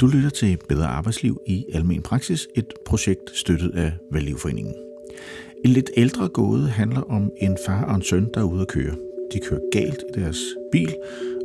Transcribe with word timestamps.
Du 0.00 0.06
lytter 0.06 0.30
til 0.30 0.58
Bedre 0.68 0.86
Arbejdsliv 0.86 1.40
i 1.46 1.66
Almen 1.72 2.02
Praksis, 2.02 2.48
et 2.54 2.74
projekt 2.86 3.30
støttet 3.34 3.74
af 3.74 3.92
Valgivforeningen. 4.10 4.74
En 5.64 5.70
lidt 5.70 5.90
ældre 5.96 6.28
gåde 6.28 6.68
handler 6.68 7.00
om 7.00 7.32
en 7.36 7.56
far 7.66 7.84
og 7.84 7.94
en 7.94 8.02
søn, 8.02 8.30
der 8.34 8.40
er 8.40 8.44
ude 8.44 8.60
at 8.60 8.68
køre. 8.68 8.94
De 9.32 9.38
kører 9.38 9.60
galt 9.72 10.04
i 10.08 10.20
deres 10.20 10.38
bil, 10.72 10.94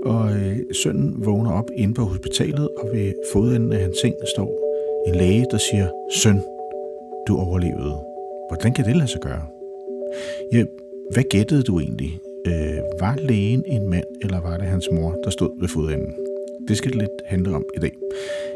og 0.05 0.35
øh, 0.35 0.57
sønnen 0.83 1.25
vågner 1.25 1.51
op 1.51 1.69
inde 1.77 1.93
på 1.93 2.03
hospitalet, 2.03 2.69
og 2.77 2.89
ved 2.93 3.13
fodenden 3.33 3.71
af 3.73 3.79
hans 3.79 3.97
seng 4.01 4.15
står 4.35 4.49
en 5.07 5.15
læge, 5.15 5.45
der 5.51 5.57
siger, 5.71 5.89
Søn, 6.15 6.41
du 7.27 7.37
overlevede. 7.37 7.97
Hvordan 8.49 8.73
kan 8.73 8.85
det 8.85 8.95
lade 8.95 9.07
sig 9.07 9.21
gøre? 9.21 9.45
Ja, 10.53 10.63
hvad 11.11 11.23
gættede 11.23 11.63
du 11.63 11.79
egentlig? 11.79 12.19
Øh, 12.47 12.79
var 12.99 13.15
lægen 13.15 13.63
en 13.67 13.89
mand, 13.89 14.05
eller 14.21 14.41
var 14.41 14.57
det 14.57 14.67
hans 14.67 14.87
mor, 14.91 15.15
der 15.23 15.29
stod 15.29 15.59
ved 15.59 15.67
fodenden? 15.67 16.28
Det 16.69 16.77
skal 16.77 16.91
det 16.91 16.99
lidt 16.99 17.11
handle 17.25 17.55
om 17.55 17.65
i 17.77 17.79
dag. 17.79 17.91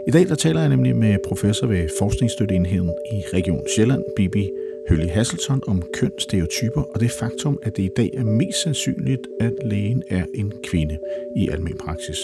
I 0.07 0.11
dag 0.11 0.27
der 0.27 0.35
taler 0.35 0.59
jeg 0.59 0.69
nemlig 0.69 0.95
med 0.95 1.17
professor 1.27 1.67
ved 1.67 1.89
Forskningsstøtteenheden 1.99 2.89
i 3.13 3.23
Region 3.33 3.61
Sjælland, 3.75 4.03
Bibi 4.15 4.49
Hølle 4.89 5.09
Hasselton, 5.09 5.61
om 5.67 5.83
kønsstereotyper 5.93 6.81
og 6.81 6.99
det 6.99 7.11
faktum, 7.11 7.59
at 7.63 7.77
det 7.77 7.83
i 7.83 7.89
dag 7.97 8.09
er 8.13 8.23
mest 8.23 8.63
sandsynligt, 8.63 9.21
at 9.39 9.53
lægen 9.65 10.03
er 10.09 10.25
en 10.35 10.53
kvinde 10.63 10.97
i 11.37 11.49
almen 11.49 11.77
praksis. 11.77 12.17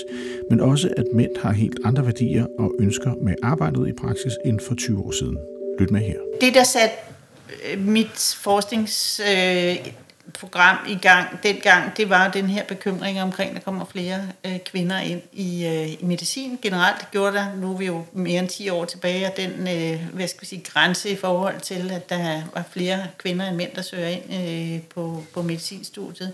Men 0.50 0.60
også, 0.60 0.90
at 0.98 1.06
mænd 1.14 1.32
har 1.42 1.52
helt 1.52 1.80
andre 1.84 2.06
værdier 2.06 2.46
og 2.60 2.76
ønsker 2.80 3.14
med 3.22 3.36
arbejdet 3.44 3.88
i 3.88 3.94
praksis 4.02 4.34
end 4.46 4.60
for 4.60 4.76
20 4.76 5.00
år 5.06 5.12
siden. 5.12 5.38
Lyt 5.80 5.92
med 5.92 6.02
her. 6.02 6.20
Det, 6.42 6.54
der 6.54 6.64
satte 6.64 6.96
øh, 7.74 7.88
mit 7.88 8.38
forsknings 8.44 9.20
øh, 9.20 9.76
program 10.40 10.78
i 10.88 10.96
gang 10.96 11.44
dengang, 11.44 11.98
det 11.98 12.10
var 12.10 12.28
den 12.28 12.50
her 12.50 12.64
bekymring 12.64 13.22
omkring, 13.22 13.50
at 13.50 13.56
der 13.56 13.62
kommer 13.62 13.86
flere 13.86 14.22
øh, 14.46 14.60
kvinder 14.60 15.00
ind 15.00 15.22
i, 15.34 15.66
øh, 15.66 15.90
i 15.90 16.00
medicin. 16.02 16.60
Generelt 16.62 17.00
det 17.00 17.12
gjorde 17.12 17.38
der, 17.38 17.56
nu 17.56 17.74
er 17.74 17.78
vi 17.78 17.86
jo 17.86 18.06
mere 18.14 18.40
end 18.40 18.50
10 18.50 18.70
år 18.70 18.86
tilbage, 18.86 19.28
og 19.28 19.38
den 19.38 19.52
øh, 19.52 20.14
hvad 20.14 20.28
skal 20.28 20.42
vi 20.42 20.46
sige, 20.46 20.64
grænse 20.64 21.10
i 21.10 21.16
forhold 21.16 21.60
til, 21.60 21.92
at 21.92 22.10
der 22.10 22.42
var 22.54 22.64
flere 22.72 23.08
kvinder 23.18 23.48
end 23.48 23.56
mænd, 23.56 23.72
der 23.76 23.82
søger 23.82 24.08
ind 24.08 24.34
øh, 24.34 24.82
på, 24.82 25.24
på 25.34 25.42
medicinstudiet, 25.42 26.34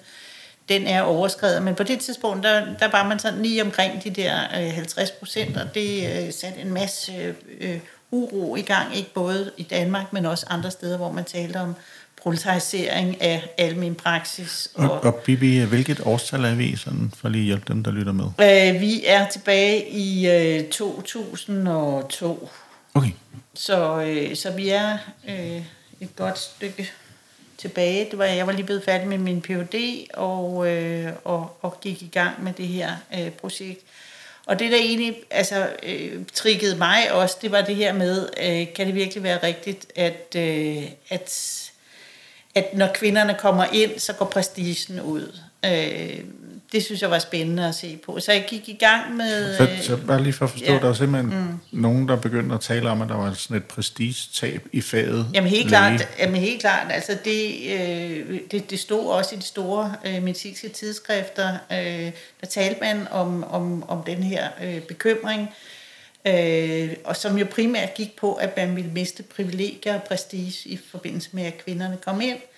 den 0.69 0.88
er 0.88 1.02
overskrevet. 1.02 1.62
Men 1.62 1.75
på 1.75 1.84
det 1.84 2.00
tidspunkt, 2.00 2.44
der, 2.44 2.66
der 2.80 2.92
var 2.92 3.08
man 3.08 3.19
sådan 3.19 3.42
lige 3.42 3.62
omkring 3.62 4.03
de 4.03 4.09
der 4.09 4.40
øh, 4.56 4.73
50 4.73 5.12
procent, 5.12 5.58
og 5.58 5.75
det 5.75 6.25
øh, 6.25 6.34
satte 6.34 6.62
en 6.62 6.73
masse 6.73 7.36
øh, 7.59 7.80
uro 8.12 8.56
i 8.56 8.62
gang, 8.62 8.95
ikke 8.95 9.14
både 9.14 9.52
i 9.58 9.64
Danmark, 9.64 10.14
men 10.14 10.25
også 10.25 10.45
andre 10.50 10.72
steder, 10.72 10.97
hvor 10.97 11.12
man 11.12 11.23
talte 11.23 11.58
om 11.58 11.75
proletarisering 12.26 13.22
af 13.22 13.54
almen 13.58 13.95
praksis. 13.95 14.70
Og, 14.76 14.92
og, 14.92 15.04
og 15.04 15.16
Bibi, 15.16 15.59
hvilket 15.59 16.02
årstal 16.06 16.45
er 16.45 16.56
vi 16.56 16.76
sådan, 16.76 17.12
for 17.18 17.30
lige 17.30 17.42
at 17.42 17.45
hjælpe 17.45 17.73
dem, 17.73 17.84
der 17.84 17.92
lytter 17.92 18.12
med? 18.12 18.26
Øh, 18.26 18.81
vi 18.81 19.06
er 19.06 19.30
tilbage 19.30 19.90
i 19.90 20.30
øh, 20.30 20.70
2002. 20.70 22.50
Okay. 22.94 23.12
Så, 23.53 24.02
øh, 24.02 24.36
så 24.36 24.52
vi 24.52 24.70
er 24.70 24.98
øh, 25.30 25.62
et 26.02 26.16
godt 26.16 26.40
stykke 26.40 26.92
tilbage. 27.58 28.08
Det 28.12 28.20
var, 28.20 28.26
jeg 28.26 28.48
var 28.48 28.53
lige 28.53 28.66
blevet 28.66 28.84
færdig 28.84 29.08
med 29.08 29.18
min 29.18 29.42
Ph.D. 29.42 30.08
og, 30.14 30.68
øh, 30.68 31.12
og, 31.23 31.58
og 31.62 31.81
gik 31.81 32.02
i 32.02 32.09
gang 32.12 32.44
med 32.44 32.53
det 32.53 32.68
her 32.68 32.92
øh, 33.20 33.30
projekt. 33.30 33.81
Og 34.46 34.59
det, 34.59 34.72
der 34.72 34.78
egentlig 34.78 35.16
altså, 35.31 35.70
øh, 35.84 36.26
triggede 36.34 36.78
mig 36.78 37.12
også, 37.12 37.38
det 37.42 37.52
var 37.52 37.62
det 37.62 37.76
her 37.76 37.94
med, 37.94 38.30
øh, 38.44 38.73
kan 38.73 38.88
det 38.88 38.96
virkelig 38.96 39.23
være 39.23 39.44
rigtigt, 39.44 39.86
at, 39.96 40.36
øh, 40.36 40.84
at 41.09 41.62
at 42.56 42.78
når 42.78 42.88
kvinderne 42.94 43.36
kommer 43.39 43.66
ind, 43.73 44.00
så 44.00 44.14
går 44.14 44.25
prestigen 44.25 45.02
ud. 45.02 45.39
Øh, 45.66 46.20
det 46.72 46.84
synes 46.84 47.02
jeg 47.02 47.12
var 47.12 47.20
spændende 47.20 47.67
at 47.67 47.75
se 47.75 48.00
på. 48.06 48.20
Så 48.20 48.31
jeg 48.31 48.45
gik 48.47 48.70
i 48.70 48.78
gang 48.80 49.16
med... 49.16 49.58
Så, 49.58 49.67
så 49.81 49.97
bare 49.97 50.23
lige 50.23 50.34
for 50.34 50.45
at 50.45 50.52
forstå, 50.52 50.73
ja, 50.73 50.80
der 50.80 50.89
er 50.89 50.94
simpelthen 50.94 51.39
mm. 51.39 51.80
nogen, 51.81 52.08
der 52.08 52.16
begyndte 52.16 52.56
at 52.56 52.62
tale 52.62 52.89
om, 52.89 53.02
at 53.02 53.09
der 53.09 53.16
var 53.16 53.34
sådan 53.34 53.58
et 53.58 53.66
prestigetab 53.66 54.67
i 54.72 54.81
faget. 54.81 55.28
Jamen 55.34 55.50
helt 55.50 55.67
klart, 55.67 56.08
jamen 56.20 56.42
helt 56.42 56.62
klart. 56.62 56.92
Altså 56.92 57.17
det, 57.25 57.56
øh, 57.72 58.39
det, 58.52 58.69
det 58.69 58.80
stod 58.80 59.06
også 59.06 59.35
i 59.35 59.38
de 59.38 59.44
store 59.44 59.96
øh, 60.06 60.24
medicinske 60.24 60.69
tidsskrifter, 60.69 61.58
øh, 61.72 62.12
der 62.41 62.47
talte 62.50 62.79
man 62.81 63.08
om, 63.12 63.44
om, 63.44 63.90
om 63.90 64.03
den 64.03 64.24
her 64.24 64.47
øh, 64.63 64.81
bekymring 64.81 65.50
øh, 66.28 66.90
og 67.03 67.16
som 67.16 67.38
jo 67.38 67.46
primært 67.52 67.94
gik 67.94 68.16
på, 68.16 68.34
at 68.34 68.58
man 68.58 68.75
ville 68.75 68.91
miste 68.91 69.24
privilegier 69.24 69.96
og 69.96 70.03
prestige 70.03 70.69
i 70.69 70.79
forbindelse 70.91 71.29
med, 71.31 71.44
at 71.44 71.58
kvinderne 71.58 71.97
kom 72.06 72.22
ind, 72.22 72.38
øh, 72.38 72.54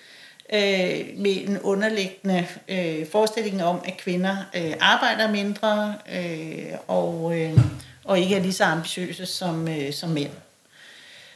Øh, 0.54 1.06
med 1.18 1.48
en 1.48 1.60
underliggende 1.60 2.48
øh, 2.68 3.08
forestilling 3.12 3.64
om, 3.64 3.82
at 3.86 3.98
kvinder 3.98 4.38
øh, 4.56 4.74
arbejder 4.80 5.32
mindre 5.32 5.96
øh, 6.16 6.74
og, 6.88 7.40
øh, 7.40 7.60
og 8.04 8.20
ikke 8.20 8.36
er 8.36 8.40
lige 8.40 8.54
så 8.54 8.64
ambitiøse 8.64 9.26
som, 9.26 9.68
øh, 9.68 9.94
som 9.94 10.10
mænd. 10.10 10.32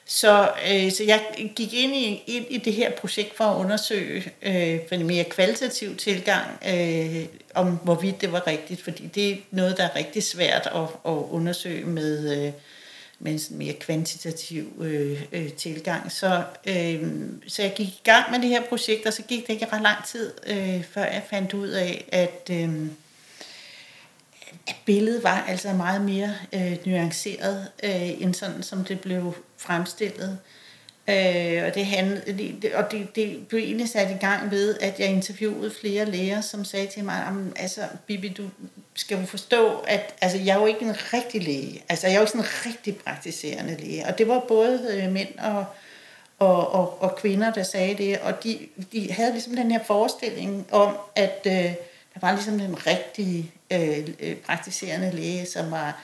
Så, 0.06 0.52
øh, 0.72 0.92
så 0.92 1.04
jeg 1.04 1.22
gik 1.56 1.74
ind 1.74 1.96
i, 1.96 2.24
ind 2.28 2.46
i 2.50 2.58
det 2.58 2.74
her 2.74 2.92
projekt 2.92 3.38
for 3.38 3.44
at 3.44 3.58
undersøge 3.58 4.32
øh, 4.42 4.80
for 4.88 4.96
en 4.96 5.08
mere 5.08 5.24
kvalitativ 5.24 5.96
tilgang, 5.96 6.48
øh, 6.68 7.26
om 7.54 7.68
hvorvidt 7.68 8.22
det 8.22 8.32
var 8.32 8.48
rigtigt, 8.48 8.84
fordi 8.84 9.08
det 9.08 9.32
er 9.32 9.36
noget, 9.52 9.78
der 9.78 9.84
er 9.84 9.96
rigtig 9.96 10.24
svært 10.24 10.70
at, 10.76 10.82
at 10.82 11.18
undersøge 11.30 11.86
med, 11.86 12.46
øh, 12.46 12.54
med 13.22 13.32
en 13.32 13.40
sådan 13.40 13.58
mere 13.58 13.74
kvantitativ 13.74 14.74
øh, 14.80 15.24
øh, 15.32 15.54
tilgang. 15.54 16.12
Så, 16.12 16.44
øh, 16.66 17.12
så 17.48 17.62
jeg 17.62 17.74
gik 17.76 17.88
i 17.88 18.02
gang 18.04 18.32
med 18.32 18.40
det 18.40 18.50
her 18.50 18.62
projekt, 18.70 19.06
og 19.06 19.14
så 19.14 19.22
gik 19.22 19.48
det 19.48 19.54
ikke 19.54 19.68
ret 19.74 19.82
lang 19.82 20.06
tid, 20.06 20.32
øh, 20.48 20.84
før 20.84 21.04
jeg 21.04 21.24
fandt 21.30 21.54
ud 21.54 21.70
af, 21.70 22.06
at... 22.12 22.50
Øh, 22.52 22.88
at 24.68 24.76
billedet 24.86 25.24
var 25.24 25.46
altså 25.48 25.74
meget 25.74 26.02
mere 26.02 26.36
øh, 26.54 26.78
nuanceret, 26.86 27.68
øh, 27.84 28.22
end 28.22 28.34
sådan, 28.34 28.64
som 28.64 28.86
det 28.86 29.00
blev 29.00 29.36
fremstillet. 29.58 30.30
Øh, 30.32 30.61
Øh, 31.12 31.64
og 31.68 31.76
det, 31.76 31.86
handlede, 31.86 32.56
det, 32.62 32.74
og 32.74 32.92
det, 32.92 33.16
det 33.16 33.48
blev 33.48 33.60
egentlig 33.60 33.90
sat 33.90 34.12
i 34.12 34.26
gang 34.26 34.52
ved, 34.52 34.78
at 34.82 35.00
jeg 35.00 35.08
interviewede 35.08 35.72
flere 35.82 36.06
læger, 36.06 36.42
som 36.42 36.66
sagde 36.66 36.88
til 36.88 37.04
mig, 37.04 37.28
altså 37.56 37.82
Bibi, 38.08 38.30
du 38.30 38.50
skal 38.96 39.20
jo 39.20 39.26
forstå, 39.26 39.78
at 39.88 40.14
altså, 40.22 40.38
jeg 40.38 40.56
er 40.56 40.60
jo 40.60 40.66
ikke 40.66 40.86
en 40.86 40.96
rigtig 41.14 41.44
læge. 41.44 41.84
Altså 41.90 42.08
jeg 42.08 42.14
er 42.14 42.18
jo 42.18 42.24
ikke 42.24 42.32
sådan 42.32 42.46
en 42.46 42.66
rigtig 42.66 42.96
praktiserende 42.96 43.78
læge. 43.80 44.06
Og 44.06 44.18
det 44.18 44.28
var 44.28 44.40
både 44.48 44.88
øh, 44.92 45.12
mænd 45.12 45.40
og, 45.40 45.66
og, 46.40 46.72
og, 46.72 47.02
og 47.02 47.16
kvinder, 47.16 47.54
der 47.54 47.64
sagde 47.64 47.98
det. 47.98 48.20
Og 48.20 48.44
de, 48.44 48.60
de 48.92 49.12
havde 49.12 49.32
ligesom 49.32 49.56
den 49.56 49.72
her 49.72 49.84
forestilling 49.84 50.68
om, 50.72 50.98
at 51.16 51.42
øh, 51.46 51.74
der 52.14 52.20
var 52.22 52.32
ligesom 52.32 52.60
den 52.60 52.88
rigtige 52.88 53.52
øh, 53.72 54.10
øh 54.20 54.36
praktiserende 54.36 55.12
læge, 55.12 55.46
som 55.46 55.72
var 55.72 56.02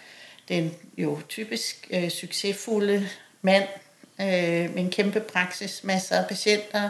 den 0.49 0.73
jo 0.97 1.19
typisk 1.29 1.87
øh, 1.91 2.09
succesfulde 2.09 3.09
mand 3.41 3.67
øh, 4.21 4.73
med 4.75 4.77
en 4.77 4.89
kæmpe 4.89 5.19
praksis, 5.19 5.83
masser 5.83 6.15
af 6.15 6.27
patienter, 6.27 6.89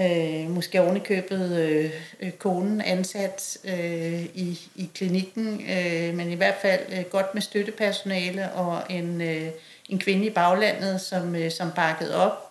øh, 0.00 0.50
måske 0.50 0.80
ovenikøbet 0.80 1.56
øh, 1.56 1.90
øh, 2.20 2.30
konen 2.30 2.80
ansat 2.80 3.58
øh, 3.64 4.24
i, 4.24 4.60
i 4.76 4.90
klinikken, 4.94 5.66
øh, 5.70 6.14
men 6.14 6.30
i 6.30 6.34
hvert 6.34 6.56
fald 6.62 6.80
øh, 6.92 7.04
godt 7.04 7.34
med 7.34 7.42
støttepersonale 7.42 8.52
og 8.52 8.82
en, 8.90 9.20
øh, 9.20 9.48
en 9.88 9.98
kvinde 9.98 10.26
i 10.26 10.30
baglandet, 10.30 11.00
som, 11.00 11.36
øh, 11.36 11.50
som 11.50 11.70
bakkede 11.76 12.16
op 12.16 12.46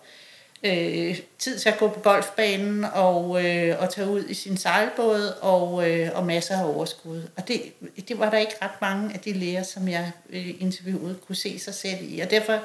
øh, 0.66 1.18
tid 1.38 1.58
til 1.58 1.68
at 1.68 1.78
gå 1.78 1.88
på 1.88 2.00
golfbanen 2.00 2.84
og, 2.84 3.44
øh, 3.44 3.82
og 3.82 3.90
tage 3.90 4.08
ud 4.08 4.24
i 4.28 4.34
sin 4.34 4.56
sejlbåd 4.56 5.32
og, 5.40 5.90
øh, 5.90 6.10
og 6.14 6.26
masser 6.26 6.58
af 6.58 6.74
overskud. 6.74 7.22
Og 7.36 7.48
det, 7.48 7.62
det 8.08 8.18
var 8.18 8.30
der 8.30 8.38
ikke 8.38 8.54
ret 8.62 8.80
mange 8.80 9.14
af 9.14 9.20
de 9.20 9.32
læger, 9.32 9.62
som 9.62 9.88
jeg 9.88 10.10
øh, 10.30 10.50
interviewede, 10.58 11.16
kunne 11.26 11.36
se 11.36 11.58
sig 11.58 11.74
selv 11.74 11.98
i. 12.00 12.20
Og 12.20 12.30
derfor 12.30 12.60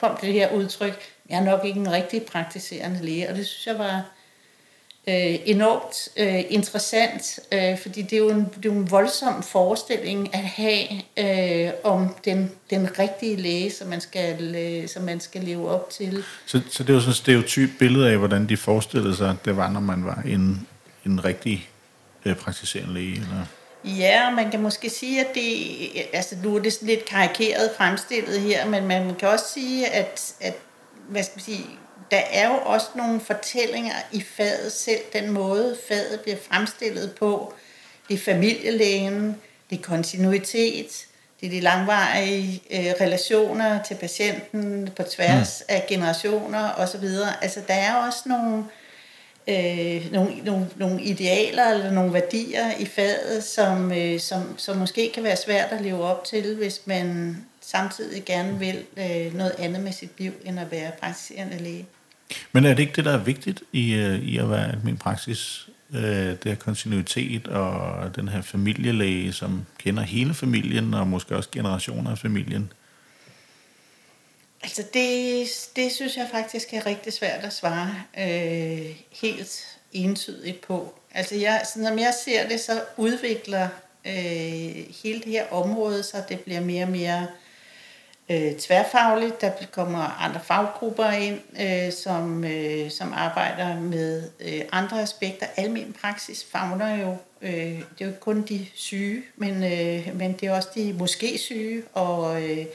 kom 0.00 0.16
det 0.20 0.32
her 0.32 0.52
udtryk, 0.52 0.98
jeg 1.28 1.38
er 1.38 1.44
nok 1.44 1.64
ikke 1.64 1.80
en 1.80 1.92
rigtig 1.92 2.22
praktiserende 2.22 3.04
læge, 3.04 3.28
og 3.28 3.36
det 3.36 3.46
synes 3.46 3.66
jeg 3.66 3.78
var 3.78 4.04
øh, 5.08 5.38
enormt 5.44 6.08
øh, 6.16 6.44
interessant, 6.48 7.38
øh, 7.52 7.78
fordi 7.78 8.02
det 8.02 8.12
er, 8.12 8.18
jo 8.18 8.30
en, 8.30 8.40
det 8.40 8.68
er 8.68 8.74
jo 8.74 8.80
en 8.80 8.90
voldsom 8.90 9.42
forestilling 9.42 10.34
at 10.34 10.44
have 10.44 10.86
øh, 11.16 11.72
om 11.84 12.14
den, 12.24 12.52
den 12.70 12.98
rigtige 12.98 13.36
læge, 13.36 13.70
som 13.70 13.88
man, 13.88 14.00
skal, 14.00 14.54
øh, 14.54 14.88
som 14.88 15.02
man 15.02 15.20
skal 15.20 15.42
leve 15.42 15.70
op 15.70 15.90
til. 15.90 16.24
Så, 16.46 16.60
så 16.70 16.82
det 16.82 16.90
er 16.90 16.94
jo 16.94 17.00
sådan 17.00 17.10
et 17.10 17.16
stereotyp 17.16 17.70
billede 17.78 18.10
af, 18.10 18.18
hvordan 18.18 18.48
de 18.48 18.56
forestillede 18.56 19.16
sig, 19.16 19.36
det 19.44 19.56
var, 19.56 19.70
når 19.70 19.80
man 19.80 20.04
var 20.04 20.22
en, 20.26 20.66
en 21.06 21.24
rigtig 21.24 21.68
øh, 22.24 22.36
praktiserende 22.36 22.94
læge? 22.94 23.12
Eller? 23.14 23.44
Ja, 23.84 24.30
man 24.30 24.50
kan 24.50 24.62
måske 24.62 24.90
sige, 24.90 25.20
at 25.20 25.34
det, 25.34 26.06
altså 26.12 26.36
nu 26.42 26.56
er 26.56 26.58
det 26.58 26.72
sådan 26.72 26.88
lidt 26.88 27.04
karikeret 27.04 27.70
fremstillet 27.76 28.40
her, 28.40 28.66
men 28.66 28.86
man 28.86 29.14
kan 29.14 29.28
også 29.28 29.44
sige, 29.54 29.86
at, 29.86 30.34
at 30.40 30.54
hvad 31.08 31.22
skal 31.22 31.32
man 31.36 31.44
sige, 31.44 31.66
der 32.10 32.20
er 32.30 32.48
jo 32.48 32.54
også 32.64 32.86
nogle 32.94 33.20
fortællinger 33.20 33.94
i 34.12 34.22
faget 34.36 34.72
selv, 34.72 35.00
den 35.12 35.30
måde 35.30 35.76
faget 35.88 36.20
bliver 36.20 36.36
fremstillet 36.50 37.14
på. 37.18 37.54
Det 38.08 38.14
er 38.14 38.18
familielægen, 38.18 39.36
det 39.70 39.78
er 39.78 39.82
kontinuitet, 39.82 41.06
det 41.40 41.46
er 41.46 41.50
de 41.50 41.60
langvarige 41.60 42.62
øh, 42.70 42.92
relationer 43.00 43.82
til 43.82 43.94
patienten 43.94 44.90
på 44.96 45.02
tværs 45.02 45.62
mm. 45.68 45.74
af 45.74 45.84
generationer 45.88 46.72
osv. 46.76 47.04
Altså 47.42 47.60
der 47.68 47.74
er 47.74 47.94
også 47.94 48.18
nogle, 48.26 48.58
øh, 48.58 48.64
Øh, 49.48 50.12
nogle, 50.12 50.34
nogle, 50.44 50.66
nogle 50.76 51.02
idealer 51.02 51.70
eller 51.72 51.92
nogle 51.92 52.12
værdier 52.12 52.76
i 52.80 52.86
faget, 52.86 53.44
som, 53.44 53.92
øh, 53.92 54.20
som, 54.20 54.58
som 54.58 54.76
måske 54.76 55.10
kan 55.14 55.22
være 55.22 55.36
svært 55.36 55.72
at 55.72 55.80
leve 55.80 56.04
op 56.04 56.24
til, 56.24 56.56
hvis 56.56 56.80
man 56.86 57.36
samtidig 57.60 58.24
gerne 58.24 58.58
vil 58.58 58.84
øh, 58.96 59.34
noget 59.34 59.52
andet 59.58 59.82
med 59.82 59.92
sit 59.92 60.10
liv, 60.18 60.32
end 60.44 60.60
at 60.60 60.70
være 60.70 60.90
praktiserende 61.00 61.58
læge. 61.58 61.86
Men 62.52 62.64
er 62.64 62.74
det 62.74 62.78
ikke 62.78 62.92
det, 62.96 63.04
der 63.04 63.12
er 63.12 63.24
vigtigt 63.24 63.62
i, 63.72 63.94
øh, 63.94 64.18
i 64.20 64.38
at 64.38 64.50
være 64.50 64.74
min 64.84 64.96
praksis? 64.96 65.68
Øh, 65.94 66.02
det 66.02 66.44
her 66.44 66.54
kontinuitet 66.54 67.48
og 67.48 68.16
den 68.16 68.28
her 68.28 68.42
familielæge, 68.42 69.32
som 69.32 69.66
kender 69.78 70.02
hele 70.02 70.34
familien 70.34 70.94
og 70.94 71.06
måske 71.06 71.36
også 71.36 71.48
generationer 71.52 72.10
af 72.10 72.18
familien? 72.18 72.72
Altså 74.62 74.82
det, 74.94 75.48
det 75.76 75.92
synes 75.92 76.16
jeg 76.16 76.28
faktisk 76.30 76.74
er 76.74 76.86
rigtig 76.86 77.12
svært 77.12 77.44
at 77.44 77.52
svare 77.52 77.94
øh, 78.18 78.96
helt 79.22 79.78
entydigt 79.92 80.60
på. 80.60 80.94
Altså 81.14 81.34
jeg, 81.34 81.62
som 81.74 81.98
jeg 81.98 82.14
ser 82.24 82.48
det, 82.48 82.60
så 82.60 82.82
udvikler 82.96 83.68
øh, 84.06 84.86
hele 85.02 85.20
det 85.20 85.32
her 85.32 85.46
område, 85.50 86.02
så 86.02 86.22
det 86.28 86.40
bliver 86.40 86.60
mere 86.60 86.84
og 86.84 86.90
mere 86.90 87.26
øh, 88.28 88.54
tværfagligt. 88.54 89.40
Der 89.40 89.50
kommer 89.70 90.22
andre 90.24 90.40
faggrupper 90.44 91.10
ind, 91.10 91.40
øh, 91.60 91.92
som, 91.92 92.44
øh, 92.44 92.90
som 92.90 93.12
arbejder 93.12 93.80
med 93.80 94.30
øh, 94.40 94.60
andre 94.72 95.02
aspekter. 95.02 95.46
Almen 95.56 95.96
praksis 96.00 96.46
fagner 96.52 96.96
jo, 96.96 97.16
øh, 97.42 97.52
det 97.52 97.76
er 98.00 98.04
jo 98.04 98.06
ikke 98.06 98.20
kun 98.20 98.42
de 98.42 98.66
syge, 98.74 99.22
men, 99.36 99.64
øh, 99.64 100.16
men 100.16 100.32
det 100.32 100.48
er 100.48 100.52
også 100.52 100.68
de 100.74 100.92
måske 100.92 101.38
syge, 101.38 101.82
og 101.92 102.42
øh, 102.42 102.66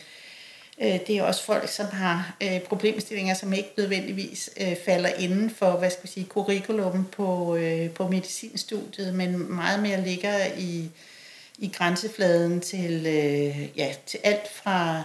Øh, 0.84 1.00
det 1.08 1.18
er 1.18 1.24
også 1.24 1.44
folk, 1.44 1.70
som 1.70 1.86
har 1.86 2.36
øh, 2.44 2.60
problemstillinger, 2.62 3.34
som 3.34 3.54
ikke 3.54 3.74
nødvendigvis 3.78 4.50
øh, 4.62 4.76
falder 4.86 5.10
inden 5.10 5.50
for, 5.50 5.72
hvad 5.72 5.90
skal 5.90 6.04
vi 6.04 6.08
sige, 6.08 6.26
curriculum 6.26 7.08
på, 7.12 7.56
øh, 7.56 7.90
på 7.90 8.08
medicinstudiet, 8.08 9.14
men 9.16 9.54
meget 9.54 9.80
mere 9.80 10.04
ligger 10.04 10.46
i, 10.58 10.90
i 11.58 11.68
grænsefladen 11.68 12.62
til, 12.62 13.06
øh, 13.08 13.78
ja, 13.78 13.94
til 14.06 14.20
alt 14.24 14.52
fra 14.52 15.04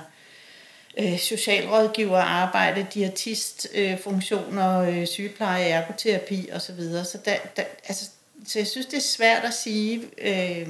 øh, 0.99 1.19
socialrådgiver 1.19 2.19
arbejde, 2.19 2.87
diætistfunktioner, 2.95 4.81
øh, 4.81 4.99
øh, 5.01 5.07
sygepleje, 5.07 5.65
ergoterapi 5.65 6.49
osv. 6.53 6.81
Så, 7.05 7.19
der, 7.25 7.37
der, 7.57 7.63
altså, 7.89 8.11
så 8.47 8.59
jeg 8.59 8.67
synes, 8.67 8.87
det 8.87 8.97
er 8.97 9.01
svært 9.01 9.45
at 9.45 9.55
sige, 9.55 10.03
øh, 10.19 10.69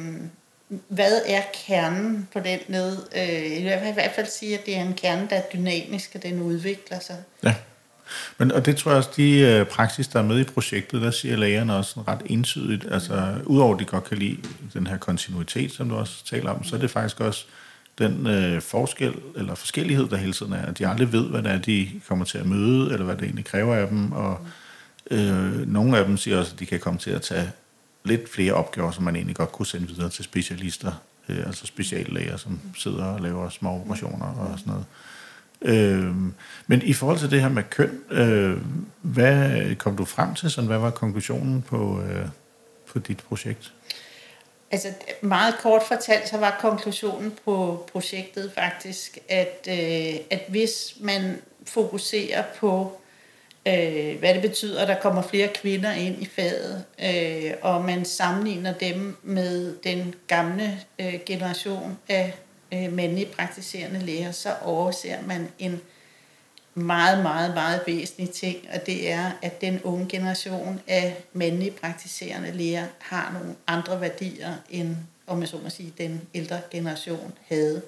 hvad 0.88 1.20
er 1.26 1.42
kernen 1.66 2.28
på 2.32 2.40
den 2.40 2.58
ned. 2.68 2.96
Øh, 3.16 3.64
jeg 3.64 3.80
vil 3.80 3.90
i 3.90 3.92
hvert 3.92 4.12
fald 4.14 4.26
sige, 4.26 4.58
at 4.58 4.66
det 4.66 4.76
er 4.76 4.82
en 4.82 4.94
kerne, 4.94 5.26
der 5.30 5.36
er 5.36 5.42
dynamisk, 5.54 6.10
og 6.14 6.22
den 6.22 6.42
udvikler 6.42 7.00
sig. 7.00 7.16
Ja. 7.44 7.54
Men, 8.38 8.52
og 8.52 8.66
det 8.66 8.76
tror 8.76 8.90
jeg 8.90 8.98
også, 8.98 9.10
de 9.16 9.38
øh, 9.38 9.66
praksis, 9.66 10.08
der 10.08 10.18
er 10.18 10.24
med 10.24 10.40
i 10.40 10.44
projektet, 10.44 11.02
der 11.02 11.10
siger 11.10 11.36
lægerne 11.36 11.76
også 11.76 12.00
ret 12.08 12.22
entydigt, 12.26 12.86
altså 12.90 13.34
udover 13.46 13.74
at 13.74 13.80
de 13.80 13.84
godt 13.84 14.04
kan 14.04 14.18
lide 14.18 14.36
den 14.74 14.86
her 14.86 14.96
kontinuitet, 14.96 15.72
som 15.72 15.88
du 15.88 15.96
også 15.96 16.24
taler 16.24 16.50
om, 16.50 16.64
så 16.64 16.76
er 16.76 16.80
det 16.80 16.90
faktisk 16.90 17.20
også 17.20 17.46
den 17.98 18.26
øh, 18.26 18.62
forskel 18.62 19.14
eller 19.36 19.54
forskellighed, 19.54 20.08
der 20.08 20.16
hele 20.16 20.32
tiden 20.32 20.52
er, 20.52 20.66
at 20.66 20.78
de 20.78 20.86
aldrig 20.86 21.12
ved, 21.12 21.30
hvad 21.30 21.42
det 21.42 21.52
er, 21.52 21.58
de 21.58 21.90
kommer 22.08 22.24
til 22.24 22.38
at 22.38 22.46
møde, 22.46 22.92
eller 22.92 23.04
hvad 23.04 23.16
det 23.16 23.24
egentlig 23.24 23.44
kræver 23.44 23.74
af 23.74 23.88
dem, 23.88 24.12
og 24.12 24.38
øh, 25.10 25.72
nogle 25.72 25.98
af 25.98 26.04
dem 26.04 26.16
siger 26.16 26.38
også, 26.38 26.52
at 26.54 26.60
de 26.60 26.66
kan 26.66 26.80
komme 26.80 26.98
til 26.98 27.10
at 27.10 27.22
tage 27.22 27.50
lidt 28.04 28.28
flere 28.28 28.52
opgaver, 28.52 28.90
som 28.90 29.04
man 29.04 29.16
egentlig 29.16 29.36
godt 29.36 29.52
kunne 29.52 29.66
sende 29.66 29.88
videre 29.88 30.10
til 30.10 30.24
specialister, 30.24 30.92
øh, 31.28 31.46
altså 31.46 31.66
speciallæger, 31.66 32.36
som 32.36 32.60
sidder 32.76 33.04
og 33.04 33.20
laver 33.20 33.48
små 33.48 33.70
operationer 33.70 34.26
og 34.26 34.58
sådan 34.58 34.72
noget. 34.72 34.86
Øh, 35.62 36.14
men 36.66 36.82
i 36.82 36.92
forhold 36.92 37.18
til 37.18 37.30
det 37.30 37.40
her 37.40 37.48
med 37.48 37.62
køn, 37.70 38.00
øh, 38.10 38.58
hvad 39.00 39.74
kom 39.74 39.96
du 39.96 40.04
frem 40.04 40.34
til? 40.34 40.50
Sådan, 40.50 40.68
hvad 40.68 40.78
var 40.78 40.90
konklusionen 40.90 41.62
på, 41.62 42.00
øh, 42.00 42.26
på 42.86 42.98
dit 42.98 43.24
projekt? 43.28 43.72
Altså 44.70 44.88
meget 45.20 45.54
kort 45.62 45.82
fortalt, 45.88 46.28
så 46.28 46.38
var 46.38 46.58
konklusionen 46.60 47.38
på 47.44 47.88
projektet 47.92 48.52
faktisk, 48.54 49.18
at, 49.28 49.68
øh, 49.68 50.20
at 50.30 50.44
hvis 50.48 50.96
man 51.00 51.36
fokuserer 51.66 52.44
på, 52.60 53.00
øh, 53.66 54.18
hvad 54.18 54.34
det 54.34 54.42
betyder, 54.42 54.82
at 54.82 54.88
der 54.88 55.00
kommer 55.00 55.22
flere 55.22 55.48
kvinder 55.48 55.92
ind 55.92 56.22
i 56.22 56.26
faget, 56.26 56.84
øh, 57.02 57.52
og 57.62 57.84
man 57.84 58.04
sammenligner 58.04 58.72
dem 58.72 59.16
med 59.22 59.76
den 59.84 60.14
gamle 60.26 60.80
øh, 60.98 61.14
generation 61.26 61.98
af 62.08 62.34
øh, 62.72 62.92
mandlige 62.92 63.26
praktiserende 63.26 64.00
læger, 64.00 64.32
så 64.32 64.54
overser 64.64 65.22
man 65.26 65.48
en 65.58 65.80
meget, 66.74 67.22
meget, 67.22 67.54
meget 67.54 67.80
væsentlig 67.86 68.30
ting, 68.30 68.56
og 68.74 68.86
det 68.86 69.10
er, 69.10 69.30
at 69.42 69.60
den 69.60 69.80
unge 69.82 70.06
generation 70.08 70.80
af 70.86 71.16
mandlige 71.32 71.70
praktiserende 71.70 72.52
læger 72.52 72.86
har 72.98 73.32
nogle 73.38 73.54
andre 73.66 74.00
værdier, 74.00 74.54
end, 74.70 74.96
om 75.26 75.40
jeg 75.40 75.48
så 75.48 75.56
må 75.62 75.70
sige, 75.70 75.92
den 75.98 76.20
ældre 76.34 76.60
generation 76.70 77.32
havde. 77.48 77.82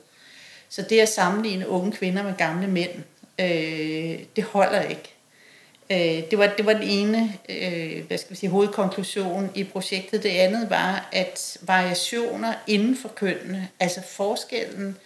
Så 0.68 0.82
det 0.82 1.00
at 1.00 1.08
sammenligne 1.08 1.68
unge 1.68 1.92
kvinder 1.92 2.22
med 2.22 2.34
gamle 2.36 2.66
mænd, 2.66 2.90
øh, 3.38 4.18
det 4.36 4.44
holder 4.44 4.80
ikke. 4.82 5.14
Øh, 5.90 6.30
det, 6.30 6.38
var, 6.38 6.46
det 6.46 6.66
var 6.66 6.72
den 6.72 6.82
ene 6.82 7.32
øh, 7.48 8.06
hvad 8.06 8.18
skal 8.18 8.30
vi 8.30 8.36
sige, 8.36 8.50
hovedkonklusion 8.50 9.50
i 9.54 9.64
projektet. 9.64 10.22
Det 10.22 10.28
andet 10.28 10.70
var, 10.70 11.08
at 11.12 11.58
variationer 11.62 12.54
inden 12.66 12.96
for 12.96 13.08
kønnene, 13.08 13.68
altså 13.80 14.00
forskellen, 14.02 14.96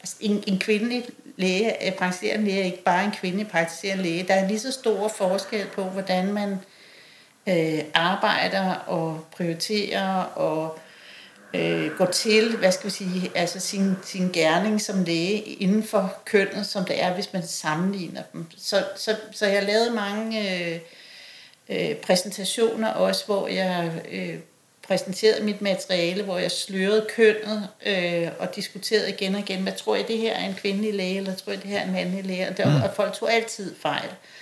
altså 0.00 0.16
en, 0.20 0.44
en 0.46 0.58
kvindelig 0.58 1.04
læge, 1.36 1.86
øh, 1.86 1.92
praktiserende 1.92 2.44
læge 2.44 2.60
er 2.60 2.64
ikke 2.64 2.82
bare 2.84 3.04
en 3.04 3.12
kvindelig 3.20 3.48
praktiserende 3.48 4.02
læge. 4.02 4.22
Der 4.22 4.34
er 4.34 4.48
lige 4.48 4.60
så 4.60 4.72
stor 4.72 5.08
forskel 5.08 5.66
på, 5.74 5.82
hvordan 5.82 6.32
man 6.32 6.58
øh, 7.48 7.84
arbejder 7.94 8.74
og 8.74 9.24
prioriterer 9.36 10.22
og 10.22 10.74
øh, 10.74 10.91
går 11.98 12.06
til, 12.06 12.56
hvad 12.56 12.72
skal 12.72 12.86
vi 12.86 12.90
sige, 12.90 13.30
altså 13.34 13.60
sin, 13.60 13.96
sin 14.04 14.30
gerning 14.32 14.80
som 14.80 15.04
læge 15.04 15.42
inden 15.42 15.84
for 15.84 16.14
kønnet, 16.24 16.66
som 16.66 16.84
det 16.84 17.02
er, 17.02 17.14
hvis 17.14 17.32
man 17.32 17.46
sammenligner 17.46 18.22
dem. 18.32 18.46
Så, 18.56 18.84
så, 18.96 19.16
så 19.32 19.46
jeg 19.46 19.62
lavede 19.62 19.90
mange 19.90 20.50
øh, 20.50 20.80
øh, 21.68 21.96
præsentationer 21.96 22.88
også, 22.88 23.26
hvor 23.26 23.48
jeg 23.48 23.90
øh, 24.12 24.34
præsenterede 24.86 25.44
mit 25.44 25.62
materiale, 25.62 26.22
hvor 26.22 26.38
jeg 26.38 26.50
slørede 26.50 27.06
kønnet 27.16 27.68
øh, 27.86 28.28
og 28.38 28.56
diskuterede 28.56 29.10
igen 29.10 29.34
og 29.34 29.40
igen, 29.40 29.62
hvad 29.62 29.72
tror 29.72 29.96
jeg, 29.96 30.08
det 30.08 30.18
her 30.18 30.34
er 30.34 30.44
en 30.44 30.54
kvindelig 30.54 30.94
læge, 30.94 31.16
eller 31.16 31.34
tror 31.34 31.52
jeg, 31.52 31.62
det 31.62 31.70
her 31.70 31.80
er 31.80 31.84
en 31.84 31.92
mandlig 31.92 32.24
læge, 32.24 32.48
og, 32.48 32.56
der, 32.56 32.78
mm. 32.78 32.82
og 32.82 32.90
folk 32.96 33.14
tog 33.14 33.32
altid 33.32 33.74
fejl. 33.82 34.08
Øh, 34.08 34.41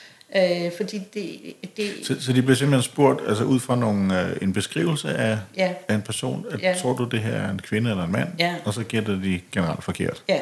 fordi 0.77 0.99
det, 1.15 1.41
det... 1.77 1.91
Så, 2.03 2.21
så 2.21 2.33
de 2.33 2.43
blev 2.43 2.57
simpelthen 2.57 2.93
spurgt, 2.93 3.21
altså 3.29 3.45
ud 3.45 3.61
fra 3.61 3.77
nogle, 3.77 4.21
øh, 4.21 4.37
en 4.43 4.53
beskrivelse 4.53 5.09
af, 5.15 5.39
ja. 5.57 5.73
af 5.89 5.95
en 5.95 6.03
person, 6.03 6.47
at 6.51 6.63
ja. 6.63 6.75
tror 6.83 6.93
du, 6.93 7.05
det 7.05 7.21
her 7.21 7.33
er 7.33 7.51
en 7.51 7.59
kvinde 7.59 7.91
eller 7.91 8.05
en 8.05 8.13
mand? 8.13 8.29
Ja. 8.39 8.55
Og 8.65 8.75
så 8.75 8.85
gætter 8.85 9.21
de 9.23 9.41
generelt 9.53 9.85
forkert? 9.85 10.23
Ja. 10.29 10.41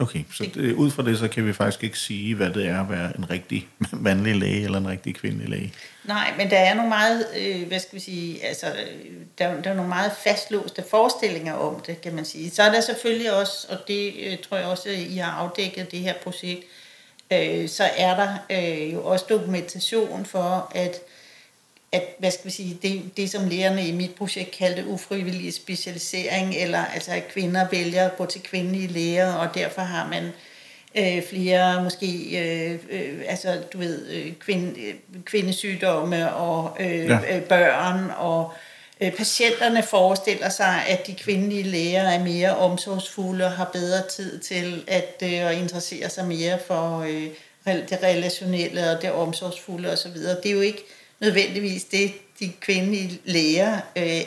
Okay, 0.00 0.24
så 0.34 0.46
det, 0.54 0.72
ud 0.72 0.90
fra 0.90 1.02
det, 1.02 1.18
så 1.18 1.28
kan 1.28 1.46
vi 1.46 1.52
faktisk 1.52 1.84
ikke 1.84 1.98
sige, 1.98 2.34
hvad 2.34 2.50
det 2.50 2.66
er 2.66 2.80
at 2.80 2.90
være 2.90 3.16
en 3.18 3.30
rigtig 3.30 3.68
mandlig 3.92 4.36
læge 4.36 4.64
eller 4.64 4.78
en 4.78 4.88
rigtig 4.88 5.14
kvindelig 5.14 5.48
læge. 5.48 5.72
Nej, 6.04 6.34
men 6.36 6.50
der 6.50 6.58
er 6.58 6.74
nogle 6.74 6.88
meget, 6.88 7.26
øh, 7.38 7.68
hvad 7.68 7.78
skal 7.78 7.94
vi 7.94 8.00
sige, 8.00 8.44
altså, 8.46 8.66
der, 9.38 9.62
der 9.62 9.70
er 9.70 9.74
nogle 9.74 9.88
meget 9.88 10.12
fastlåste 10.24 10.84
forestillinger 10.90 11.52
om 11.52 11.80
det, 11.86 12.00
kan 12.00 12.14
man 12.14 12.24
sige. 12.24 12.50
Så 12.50 12.62
er 12.62 12.72
der 12.72 12.80
selvfølgelig 12.80 13.32
også, 13.32 13.66
og 13.70 13.78
det 13.88 14.12
øh, 14.26 14.38
tror 14.48 14.56
jeg 14.56 14.66
også, 14.66 14.88
I 14.90 15.16
har 15.16 15.30
afdækket 15.30 15.90
det 15.90 15.98
her 15.98 16.14
projekt, 16.24 16.60
øh, 16.60 16.87
så 17.68 17.84
er 17.96 18.16
der 18.16 18.36
øh, 18.50 18.92
jo 18.92 19.04
også 19.04 19.24
dokumentation 19.28 20.24
for, 20.24 20.72
at 20.74 21.00
at, 21.92 22.02
hvad 22.18 22.30
skal 22.30 22.44
vi 22.44 22.50
sige, 22.50 22.78
det, 22.82 23.16
det 23.16 23.30
som 23.30 23.48
lærerne 23.48 23.88
i 23.88 23.92
mit 23.92 24.14
projekt 24.14 24.50
kaldte 24.50 24.86
ufrivillig 24.86 25.54
specialisering, 25.54 26.54
eller 26.54 26.84
altså 26.84 27.10
at 27.12 27.28
kvinder 27.28 27.66
vælger 27.70 28.04
at 28.04 28.16
gå 28.16 28.26
til 28.26 28.42
kvindelige 28.42 28.86
læger, 28.86 29.32
og 29.32 29.54
derfor 29.54 29.82
har 29.82 30.08
man 30.08 30.32
øh, 30.94 31.22
flere 31.22 31.84
måske, 31.84 32.06
øh, 32.40 32.78
øh, 32.90 33.22
altså 33.28 33.62
du 33.72 33.78
ved, 33.78 34.06
øh, 34.08 34.32
kvind, 34.32 34.76
kvindesygdomme 35.24 36.34
og 36.34 36.76
øh, 36.80 37.06
ja. 37.06 37.36
Øh, 37.36 37.42
børn, 37.42 38.10
og 38.18 38.52
øh, 38.52 38.67
Øh, 39.00 39.12
patienterne 39.12 39.82
forestiller 39.82 40.48
sig, 40.48 40.84
at 40.88 41.06
de 41.06 41.14
kvindelige 41.14 41.62
læger 41.62 42.02
er 42.02 42.24
mere 42.24 42.56
omsorgsfulde 42.56 43.44
og 43.44 43.52
har 43.52 43.70
bedre 43.72 44.08
tid 44.08 44.38
til 44.38 44.84
at, 44.86 45.22
øh, 45.22 45.50
at 45.50 45.58
interessere 45.58 46.10
sig 46.10 46.26
mere 46.26 46.58
for 46.66 46.98
øh, 46.98 47.28
det 47.66 47.98
relationelle 48.02 48.90
og 48.90 49.02
det 49.02 49.12
omsorgsfulde 49.12 49.92
osv. 49.92 50.14
Det 50.14 50.46
er 50.46 50.50
jo 50.50 50.60
ikke 50.60 50.84
nødvendigvis 51.20 51.84
det, 51.84 52.12
de 52.40 52.52
kvindelige 52.60 53.20
læger 53.24 53.80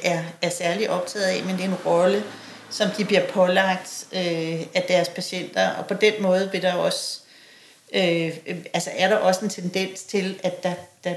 er, 0.03 0.23
er 0.41 0.49
særlig 0.49 0.89
optaget 0.89 1.25
af, 1.25 1.43
men 1.43 1.55
det 1.55 1.63
er 1.63 1.67
en 1.67 1.75
rolle, 1.85 2.23
som 2.69 2.89
de 2.97 3.05
bliver 3.05 3.27
pålagt 3.27 4.07
af 4.11 4.85
deres 4.87 5.09
patienter, 5.09 5.69
og 5.69 5.87
på 5.87 5.93
den 5.93 6.13
måde 6.19 6.49
vil 6.51 6.61
der 6.61 6.73
også, 6.73 7.19
altså 8.73 8.89
er 8.97 9.09
der 9.09 9.15
også 9.15 9.41
en 9.41 9.49
tendens 9.49 10.03
til, 10.03 10.39
at 10.43 10.63
der, 10.63 10.73
der 11.03 11.13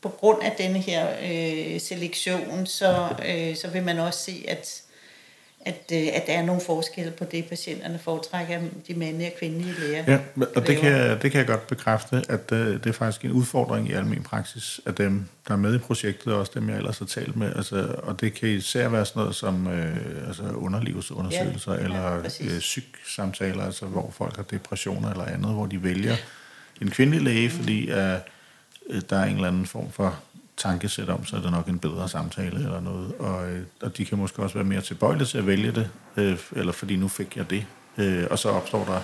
på 0.00 0.08
grund 0.08 0.42
af 0.42 0.54
denne 0.58 0.78
her 0.78 1.08
øh, 1.22 1.80
selektion, 1.80 2.66
så, 2.66 3.08
øh, 3.28 3.56
så 3.56 3.68
vil 3.68 3.82
man 3.82 3.98
også 3.98 4.20
se, 4.20 4.44
at 4.48 4.82
at, 5.66 5.92
øh, 5.92 6.08
at 6.12 6.26
der 6.26 6.32
er 6.32 6.42
nogle 6.42 6.62
forskelle 6.66 7.12
på 7.12 7.24
det, 7.24 7.44
patienterne 7.44 7.98
foretrækker 7.98 8.60
de 8.88 8.94
mandlige 8.94 9.32
og 9.32 9.38
kvindelige 9.38 9.74
læger. 9.80 10.04
Ja, 10.06 10.18
og 10.56 10.66
det 10.66 10.78
kan, 10.78 10.92
jeg, 10.92 11.22
det 11.22 11.30
kan 11.30 11.38
jeg 11.38 11.46
godt 11.46 11.66
bekræfte, 11.66 12.22
at 12.28 12.52
øh, 12.52 12.74
det 12.74 12.86
er 12.86 12.92
faktisk 12.92 13.24
en 13.24 13.32
udfordring 13.32 13.88
i 13.88 13.92
almen 13.92 14.22
praksis, 14.22 14.80
at 14.86 14.98
dem, 14.98 15.24
der 15.48 15.54
er 15.54 15.58
med 15.58 15.74
i 15.74 15.78
projektet, 15.78 16.32
og 16.32 16.40
også 16.40 16.52
dem, 16.54 16.68
jeg 16.68 16.76
ellers 16.76 16.98
har 16.98 17.06
talt 17.06 17.36
med, 17.36 17.52
altså, 17.56 17.94
og 18.02 18.20
det 18.20 18.34
kan 18.34 18.48
især 18.48 18.88
være 18.88 19.06
sådan 19.06 19.20
noget 19.20 19.34
som 19.34 19.66
øh, 19.66 20.28
altså 20.28 20.42
underlivsundersøgelser 20.42 21.72
ja, 21.72 21.80
eller 21.80 22.18
øh, 22.40 22.58
psyksamtaler, 22.58 23.64
altså 23.64 23.86
hvor 23.86 24.10
folk 24.16 24.36
har 24.36 24.42
depressioner 24.42 25.10
eller 25.10 25.24
andet, 25.24 25.50
hvor 25.52 25.66
de 25.66 25.82
vælger 25.82 26.16
en 26.80 26.90
kvindelig 26.90 27.22
læge, 27.22 27.48
mm. 27.48 27.54
fordi 27.54 27.90
øh, 27.90 28.18
Øh, 28.90 29.02
der 29.10 29.16
er 29.16 29.24
en 29.24 29.34
eller 29.34 29.48
anden 29.48 29.66
form 29.66 29.90
for 29.90 30.18
tankesæt 30.56 31.08
om, 31.08 31.24
så 31.24 31.36
er 31.36 31.40
det 31.40 31.50
nok 31.50 31.68
en 31.68 31.78
bedre 31.78 32.08
samtale 32.08 32.56
eller 32.56 32.80
noget. 32.80 33.14
Og, 33.18 33.50
øh, 33.50 33.62
og 33.82 33.96
de 33.96 34.04
kan 34.04 34.18
måske 34.18 34.42
også 34.42 34.54
være 34.54 34.64
mere 34.64 34.80
tilbøjelige 34.80 35.26
til 35.26 35.38
at 35.38 35.46
vælge 35.46 35.72
det, 35.72 35.90
øh, 36.16 36.38
eller 36.52 36.72
fordi 36.72 36.96
nu 36.96 37.08
fik 37.08 37.36
jeg 37.36 37.50
det. 37.50 37.66
Øh, 37.98 38.26
og 38.30 38.38
så 38.38 38.48
opstår 38.48 38.84
der 38.84 39.00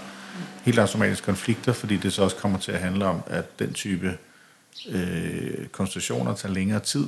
helt 0.65 0.79
automatisk 0.79 1.25
konflikter, 1.25 1.73
fordi 1.73 1.97
det 1.97 2.13
så 2.13 2.23
også 2.23 2.37
kommer 2.37 2.59
til 2.59 2.73
at 2.73 2.81
handle 2.81 3.05
om, 3.05 3.23
at 3.27 3.59
den 3.59 3.73
type 3.73 4.19
øh, 4.89 5.67
konstruktioner 5.67 6.35
tager 6.35 6.55
længere 6.55 6.81
tid, 6.81 7.07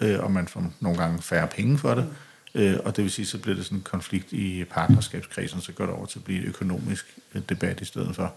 øh, 0.00 0.24
og 0.24 0.32
man 0.32 0.48
får 0.48 0.72
nogle 0.80 0.98
gange 0.98 1.22
færre 1.22 1.46
penge 1.46 1.78
for 1.78 1.94
det. 1.94 2.06
Øh, 2.56 2.76
og 2.84 2.96
det 2.96 3.04
vil 3.04 3.12
sige, 3.12 3.26
så 3.26 3.38
bliver 3.38 3.56
det 3.56 3.64
sådan 3.64 3.78
en 3.78 3.82
konflikt 3.82 4.32
i 4.32 4.64
partnerskabskredsen, 4.64 5.60
så 5.60 5.72
går 5.72 5.86
det 5.86 5.94
over 5.94 6.06
til 6.06 6.18
at 6.18 6.24
blive 6.24 6.42
en 6.42 6.46
økonomisk 6.46 7.18
øh, 7.34 7.42
debat 7.48 7.80
i 7.80 7.84
stedet 7.84 8.16
for. 8.16 8.34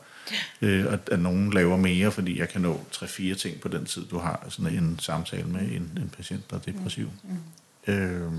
Øh, 0.61 0.93
at, 0.93 0.99
at 1.11 1.19
nogen 1.19 1.53
laver 1.53 1.77
mere, 1.77 2.11
fordi 2.11 2.39
jeg 2.39 2.49
kan 2.49 2.61
nå 2.61 2.79
tre-fire 2.91 3.35
ting 3.35 3.59
på 3.59 3.67
den 3.67 3.85
tid, 3.85 4.05
du 4.05 4.17
har 4.17 4.45
sådan 4.49 4.73
en 4.73 4.99
samtale 4.99 5.47
med 5.47 5.61
en, 5.61 5.91
en 5.97 6.11
patient, 6.17 6.51
der 6.51 6.55
er 6.55 6.59
depressiv. 6.59 7.11
Mm. 7.23 7.93
Øh, 7.93 8.31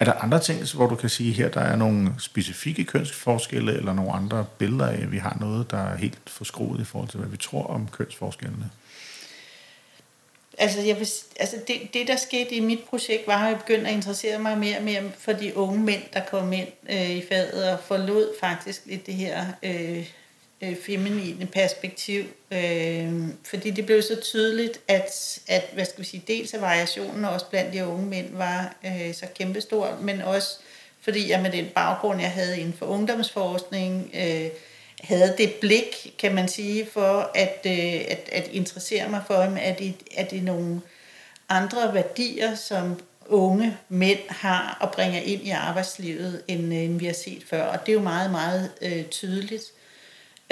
er 0.00 0.04
der 0.04 0.12
andre 0.12 0.40
ting, 0.40 0.72
hvor 0.74 0.86
du 0.86 0.94
kan 0.94 1.08
sige 1.08 1.32
her, 1.32 1.48
der 1.48 1.60
er 1.60 1.76
nogle 1.76 2.14
specifikke 2.18 2.84
kønsforskelle, 2.84 3.72
eller 3.72 3.94
nogle 3.94 4.12
andre 4.12 4.46
billeder 4.58 4.86
af, 4.86 5.02
at 5.02 5.12
vi 5.12 5.18
har 5.18 5.36
noget, 5.40 5.70
der 5.70 5.78
er 5.78 5.96
helt 5.96 6.18
forskruet 6.26 6.80
i 6.80 6.84
forhold 6.84 7.08
til, 7.08 7.20
hvad 7.20 7.28
vi 7.28 7.36
tror 7.36 7.66
om 7.66 7.88
kønsforskellene? 7.88 8.70
Altså, 10.58 10.80
jeg 10.80 10.98
vil, 10.98 11.08
altså 11.40 11.56
det, 11.66 11.76
det, 11.94 12.08
der 12.08 12.16
skete 12.16 12.54
i 12.54 12.60
mit 12.60 12.84
projekt, 12.90 13.26
var, 13.26 13.44
at 13.44 13.50
jeg 13.50 13.58
begyndte 13.58 13.88
at 13.88 13.94
interessere 13.94 14.38
mig 14.38 14.58
mere 14.58 14.76
og 14.76 14.82
mere 14.82 15.02
for 15.18 15.32
de 15.32 15.56
unge 15.56 15.80
mænd, 15.80 16.02
der 16.12 16.20
kom 16.24 16.52
ind 16.52 16.68
øh, 16.90 17.10
i 17.10 17.24
faget, 17.28 17.72
og 17.72 17.80
forlod 17.80 18.34
faktisk 18.40 18.82
lidt 18.86 19.06
det 19.06 19.14
her 19.14 19.46
øh, 19.62 20.06
øh, 20.62 20.76
feminine 20.76 21.46
perspektiv. 21.46 22.24
Øh, 22.50 23.12
fordi 23.44 23.70
det 23.70 23.86
blev 23.86 24.02
så 24.02 24.20
tydeligt, 24.20 24.80
at, 24.88 25.40
at 25.48 25.70
hvad 25.74 25.84
skal 25.84 25.98
vi 25.98 26.04
sige, 26.04 26.24
dels 26.26 26.54
af 26.54 26.60
variationen 26.60 27.24
også 27.24 27.46
blandt 27.46 27.72
de 27.72 27.86
unge 27.86 28.06
mænd 28.06 28.36
var 28.36 28.76
øh, 28.86 29.14
så 29.14 29.26
kæmpestor, 29.34 29.98
men 30.00 30.20
også 30.20 30.58
fordi 31.00 31.30
jeg 31.30 31.42
med 31.42 31.52
den 31.52 31.68
baggrund, 31.74 32.20
jeg 32.20 32.30
havde 32.30 32.58
inden 32.60 32.74
for 32.78 32.86
ungdomsforskning, 32.86 34.10
øh, 34.14 34.48
havde 35.02 35.34
det 35.38 35.54
blik, 35.60 36.14
kan 36.18 36.34
man 36.34 36.48
sige, 36.48 36.86
for 36.92 37.30
at, 37.34 37.58
øh, 37.66 38.00
at, 38.08 38.28
at 38.32 38.48
interessere 38.52 39.08
mig 39.08 39.22
for 39.26 39.42
dem, 39.42 39.56
at 39.60 39.78
det, 39.78 39.94
at 40.16 40.30
det 40.30 40.38
er 40.38 40.42
nogle 40.42 40.80
andre 41.48 41.94
værdier, 41.94 42.54
som 42.54 43.00
unge 43.26 43.76
mænd 43.88 44.18
har 44.28 44.78
og 44.80 44.92
bringer 44.92 45.20
ind 45.20 45.42
i 45.42 45.50
arbejdslivet, 45.50 46.42
end, 46.48 46.74
øh, 46.74 46.80
end 46.80 46.98
vi 46.98 47.06
har 47.06 47.12
set 47.12 47.42
før. 47.50 47.62
Og 47.62 47.86
det 47.86 47.92
er 47.92 47.96
jo 47.96 48.02
meget, 48.02 48.30
meget 48.30 48.70
øh, 48.82 49.04
tydeligt, 49.04 49.64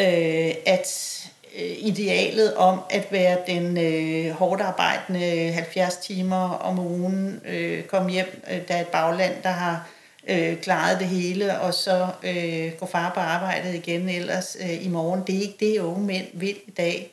øh, 0.00 0.54
at 0.66 1.21
øh, 1.59 1.76
idealet 1.78 2.54
om 2.54 2.80
at 2.90 3.07
være 3.11 3.38
den 3.47 3.78
øh, 3.78 4.33
hårdt 4.33 4.62
arbejdende 4.62 5.52
70 5.52 5.97
timer 5.97 6.49
om 6.50 6.78
ugen, 6.78 7.40
øh, 7.47 7.83
komme 7.83 8.11
hjem, 8.11 8.42
øh, 8.50 8.69
der 8.69 8.75
er 8.75 8.80
et 8.80 8.88
bagland, 8.88 9.42
der 9.42 9.50
har 9.50 9.88
øh, 10.30 10.56
klaret 10.56 10.99
det 10.99 11.08
hele, 11.08 11.60
og 11.60 11.75
så 11.75 12.08
øh, 12.22 12.72
går 12.78 12.87
far 12.87 13.10
på 13.14 13.20
arbejdet 13.20 13.75
igen 13.75 14.08
ellers 14.08 14.56
øh, 14.60 14.84
i 14.84 14.88
morgen. 14.88 15.22
Det 15.26 15.37
er 15.37 15.40
ikke 15.40 15.56
det, 15.60 15.78
unge 15.78 16.06
mænd 16.06 16.26
vil 16.32 16.56
i 16.66 16.70
dag. 16.70 17.12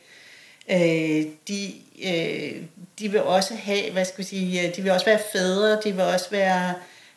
Øh, 0.72 1.26
de, 1.48 1.74
øh, 2.04 2.62
de 3.00 3.12
vil 3.12 3.22
også 3.22 3.56
have, 3.56 3.92
hvad 3.92 4.06
skal 4.06 4.18
vi 4.18 4.24
sige, 4.24 4.68
øh, 4.68 4.76
de 4.76 4.82
vil 4.82 4.92
også 4.92 5.06
være 5.06 5.20
fædre, 5.32 5.82
de 5.84 5.92
vil 5.92 6.02
også 6.02 6.30
være 6.32 6.74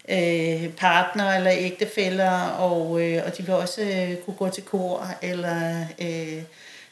øh, 0.09 0.69
partner 0.69 1.35
eller 1.35 1.53
ægtefæller, 1.55 2.41
og, 2.41 3.03
øh, 3.03 3.23
og 3.27 3.39
de 3.39 3.43
vil 3.43 3.55
også 3.55 3.83
øh, 3.83 4.17
kunne 4.17 4.37
gå 4.37 4.49
til 4.49 4.63
kor 4.63 5.07
eller 5.23 5.85
øh, 6.01 6.43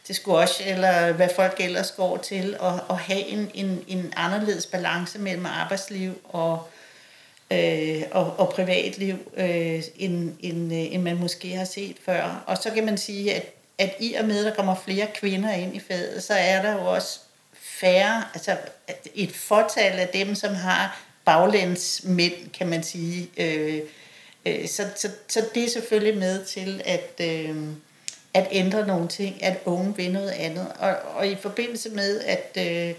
til 0.05 0.15
squash, 0.15 0.63
eller 0.67 1.13
hvad 1.13 1.29
folk 1.37 1.61
ellers 1.61 1.91
går 1.91 2.17
til, 2.17 2.57
og, 2.59 2.81
og 2.89 2.99
have 2.99 3.27
en, 3.27 3.51
en, 3.55 3.85
en 3.89 4.13
anderledes 4.17 4.67
balance 4.67 5.19
mellem 5.19 5.47
arbejdsliv 5.47 6.21
og 6.25 6.69
øh, 7.51 8.03
og, 8.11 8.35
og 8.39 8.49
privatliv, 8.49 9.17
øh, 9.37 9.83
end, 9.97 10.33
end, 10.41 10.73
øh, 10.73 10.95
end 10.95 11.03
man 11.03 11.17
måske 11.17 11.57
har 11.57 11.65
set 11.65 11.97
før. 12.05 12.45
Og 12.47 12.59
så 12.59 12.71
kan 12.71 12.85
man 12.85 12.99
sige, 12.99 13.35
at, 13.35 13.55
at 13.79 13.95
i 14.01 14.15
og 14.15 14.25
med, 14.25 14.39
at 14.39 14.45
der 14.45 14.55
kommer 14.55 14.75
flere 14.75 15.07
kvinder 15.15 15.53
ind 15.53 15.77
i 15.77 15.81
faget, 15.81 16.23
så 16.23 16.35
er 16.35 16.63
der 16.63 16.73
jo 16.73 16.91
også 16.95 17.21
færre, 17.81 18.25
altså 18.35 18.57
et 19.15 19.33
fortal 19.33 19.99
af 19.99 20.09
dem, 20.09 20.35
som 20.35 20.55
har 20.55 21.01
baglæns 21.25 22.01
mænd, 22.05 22.51
kan 22.59 22.69
man 22.69 22.83
sige. 22.83 23.31
Øh, 23.37 23.81
øh, 24.47 24.69
så, 24.69 24.87
så, 24.97 25.09
så 25.29 25.45
det 25.55 25.65
er 25.65 25.69
selvfølgelig 25.69 26.19
med 26.19 26.45
til 26.45 26.83
at, 26.85 27.21
øh, 27.21 27.57
at 28.35 28.49
ændre 28.51 28.87
nogle 28.87 29.09
ting, 29.09 29.43
at 29.43 29.59
unge 29.65 29.97
vil 29.97 30.13
noget 30.13 30.31
andet. 30.31 30.73
Og, 30.79 30.97
og 31.15 31.29
i 31.29 31.37
forbindelse 31.37 31.91
med, 31.91 32.21
at, 32.21 32.57
øh, 32.59 32.95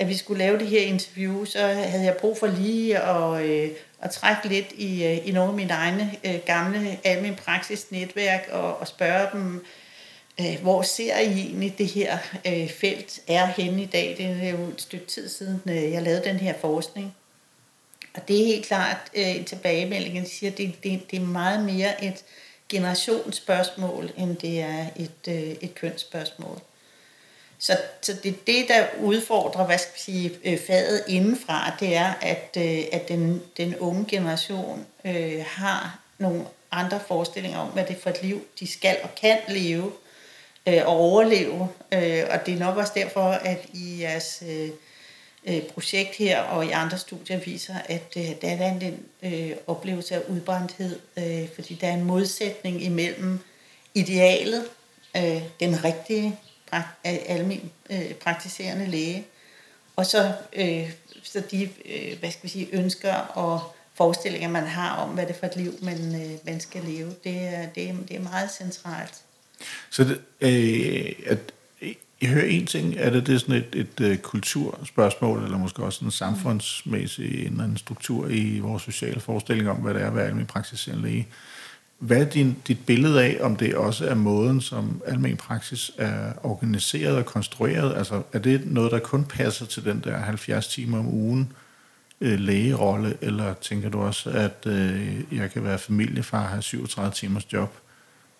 at 0.00 0.08
vi 0.08 0.16
skulle 0.16 0.38
lave 0.38 0.58
det 0.58 0.66
her 0.66 0.80
interview, 0.80 1.44
så 1.44 1.58
havde 1.66 2.04
jeg 2.04 2.16
brug 2.20 2.38
for 2.38 2.46
lige 2.46 2.98
at, 2.98 3.42
øh, 3.44 3.70
at 4.00 4.10
trække 4.10 4.48
lidt 4.48 4.72
i, 4.72 5.04
øh, 5.04 5.28
i 5.28 5.30
nogle 5.30 5.50
af 5.50 5.56
mine 5.56 5.72
egne 5.72 6.16
øh, 6.24 6.38
gamle 6.46 6.98
almen 7.04 7.34
praksis 7.34 7.90
netværk 7.90 8.48
og, 8.52 8.76
og 8.76 8.88
spørge 8.88 9.28
dem, 9.32 9.64
øh, 10.40 10.58
hvor 10.62 10.82
ser 10.82 11.18
I 11.18 11.32
egentlig 11.32 11.78
det 11.78 11.86
her 11.86 12.18
øh, 12.46 12.68
felt 12.68 13.20
er 13.28 13.46
henne 13.46 13.82
i 13.82 13.86
dag? 13.86 14.14
Det 14.18 14.26
er 14.26 14.50
jo 14.50 14.64
et 14.64 14.80
stykke 14.80 15.06
tid 15.06 15.28
siden, 15.28 15.62
øh, 15.68 15.92
jeg 15.92 16.02
lavede 16.02 16.24
den 16.24 16.36
her 16.36 16.54
forskning. 16.60 17.14
Og 18.14 18.28
det 18.28 18.40
er 18.40 18.46
helt 18.46 18.66
klart 18.66 19.10
øh, 19.14 19.36
en 19.36 19.44
tilbagemelding, 19.44 20.16
der 20.16 20.24
siger, 20.24 20.50
at 20.50 20.58
det, 20.58 20.74
det, 20.82 21.10
det 21.10 21.16
er 21.16 21.26
meget 21.26 21.64
mere 21.64 22.04
et 22.04 22.24
generationsspørgsmål, 22.68 24.10
end 24.16 24.36
det 24.36 24.60
er 24.60 24.86
et, 24.96 25.28
øh, 25.28 25.56
et 25.60 25.74
kønsspørgsmål. 25.74 26.60
Så, 27.60 27.78
så 28.00 28.12
det 28.22 28.28
er 28.28 28.36
det, 28.46 28.68
der 28.68 28.86
udfordrer, 29.00 29.66
hvad 29.66 29.78
skal 29.78 29.94
vi 29.94 30.00
sige, 30.00 30.32
øh, 30.44 30.58
faget 30.66 31.04
indenfra, 31.08 31.76
det 31.80 31.96
er, 31.96 32.12
at, 32.20 32.56
øh, 32.56 32.82
at 32.92 33.08
den, 33.08 33.42
den 33.56 33.76
unge 33.76 34.04
generation 34.08 34.86
øh, 35.04 35.44
har 35.46 36.00
nogle 36.18 36.44
andre 36.70 37.00
forestillinger 37.08 37.58
om, 37.58 37.68
hvad 37.68 37.84
det 37.84 37.96
er 37.96 38.00
for 38.00 38.10
et 38.10 38.22
liv, 38.22 38.44
de 38.60 38.66
skal 38.66 38.96
og 39.02 39.14
kan 39.14 39.38
leve 39.48 39.92
øh, 40.66 40.86
og 40.86 40.96
overleve. 40.96 41.68
Øh, 41.92 42.24
og 42.30 42.46
det 42.46 42.54
er 42.54 42.58
nok 42.58 42.76
også 42.76 42.92
derfor, 42.94 43.30
at 43.30 43.66
i 43.72 44.00
jeres 44.00 44.42
øh, 44.48 44.68
øh 45.44 45.62
projekt 45.62 46.16
her 46.16 46.40
og 46.40 46.66
i 46.66 46.70
andre 46.70 46.98
studier 46.98 47.38
viser, 47.38 47.74
at 47.84 48.16
øh, 48.16 48.30
der 48.42 48.48
er 48.48 48.70
en 48.70 49.06
øh, 49.22 49.56
oplevelse 49.66 50.14
af 50.14 50.22
udbrændthed, 50.28 50.98
øh, 51.16 51.48
fordi 51.54 51.74
der 51.74 51.88
er 51.88 51.94
en 51.94 52.04
modsætning 52.04 52.82
imellem 52.82 53.38
idealet, 53.94 54.64
øh, 55.16 55.42
den 55.60 55.84
rigtige 55.84 56.38
almen 57.04 57.70
øh, 57.90 58.14
praktiserende 58.14 58.86
læge. 58.86 59.26
Og 59.96 60.06
så, 60.06 60.32
øh, 60.52 60.90
så 61.22 61.42
de 61.50 61.62
øh, 61.62 62.18
hvad 62.18 62.30
skal 62.30 62.42
vi 62.42 62.48
sige, 62.48 62.68
ønsker 62.72 63.14
og 63.14 63.76
forestillinger, 63.94 64.48
man 64.48 64.66
har 64.66 64.96
om, 64.96 65.08
hvad 65.08 65.26
det 65.26 65.34
er 65.34 65.38
for 65.38 65.46
et 65.46 65.56
liv, 65.56 65.72
man, 65.82 66.22
øh, 66.22 66.38
man 66.46 66.60
skal 66.60 66.82
leve, 66.84 67.10
det 67.24 67.38
er, 67.40 67.66
det, 67.66 67.88
er, 67.88 67.94
det 68.08 68.16
er 68.16 68.20
meget 68.20 68.50
centralt. 68.50 69.14
Så 69.90 70.04
det, 70.04 70.20
øh, 70.40 71.12
at, 71.26 71.52
jeg 72.22 72.30
hører 72.30 72.44
en 72.44 72.66
ting, 72.66 72.94
er 72.98 73.10
det, 73.10 73.26
det 73.26 73.34
er 73.34 73.38
sådan 73.38 73.54
et, 73.54 73.68
et, 73.72 74.06
et 74.06 74.22
kulturspørgsmål, 74.22 75.44
eller 75.44 75.58
måske 75.58 75.82
også 75.82 76.04
en 76.04 76.10
samfundsmæssig 76.10 77.46
en, 77.46 77.60
en 77.60 77.76
struktur 77.76 78.28
i 78.28 78.58
vores 78.58 78.82
sociale 78.82 79.20
forestilling 79.20 79.70
om, 79.70 79.76
hvad 79.76 79.94
det 79.94 80.02
er 80.02 80.06
at 80.06 80.14
være 80.14 80.24
almindelig 80.24 80.48
praktiserende 80.48 81.02
læge. 81.02 81.28
Hvad 82.00 82.20
er 82.20 82.24
din, 82.24 82.56
dit 82.68 82.86
billede 82.86 83.24
af, 83.24 83.38
om 83.40 83.56
det 83.56 83.74
også 83.74 84.06
er 84.06 84.14
måden, 84.14 84.60
som 84.60 85.02
almen 85.06 85.36
praksis 85.36 85.90
er 85.98 86.32
organiseret 86.42 87.16
og 87.16 87.24
konstrueret? 87.24 87.96
Altså, 87.96 88.22
er 88.32 88.38
det 88.38 88.62
noget, 88.66 88.92
der 88.92 88.98
kun 88.98 89.24
passer 89.24 89.66
til 89.66 89.84
den 89.84 90.00
der 90.04 90.16
70 90.16 90.68
timer 90.68 90.98
om 90.98 91.08
ugen 91.08 91.52
øh, 92.20 92.38
lægerolle, 92.38 93.16
eller 93.20 93.54
tænker 93.54 93.88
du 93.88 94.00
også, 94.00 94.30
at 94.30 94.66
øh, 94.66 95.20
jeg 95.32 95.50
kan 95.50 95.64
være 95.64 95.78
familiefar, 95.78 96.46
have 96.46 96.62
37 96.62 97.12
timers 97.12 97.52
job, 97.52 97.74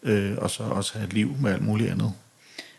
øh, 0.02 0.38
og 0.38 0.50
så 0.50 0.62
også 0.62 0.92
have 0.94 1.06
et 1.06 1.12
liv 1.12 1.36
med 1.40 1.52
alt 1.52 1.62
muligt 1.62 1.90
andet? 1.90 2.12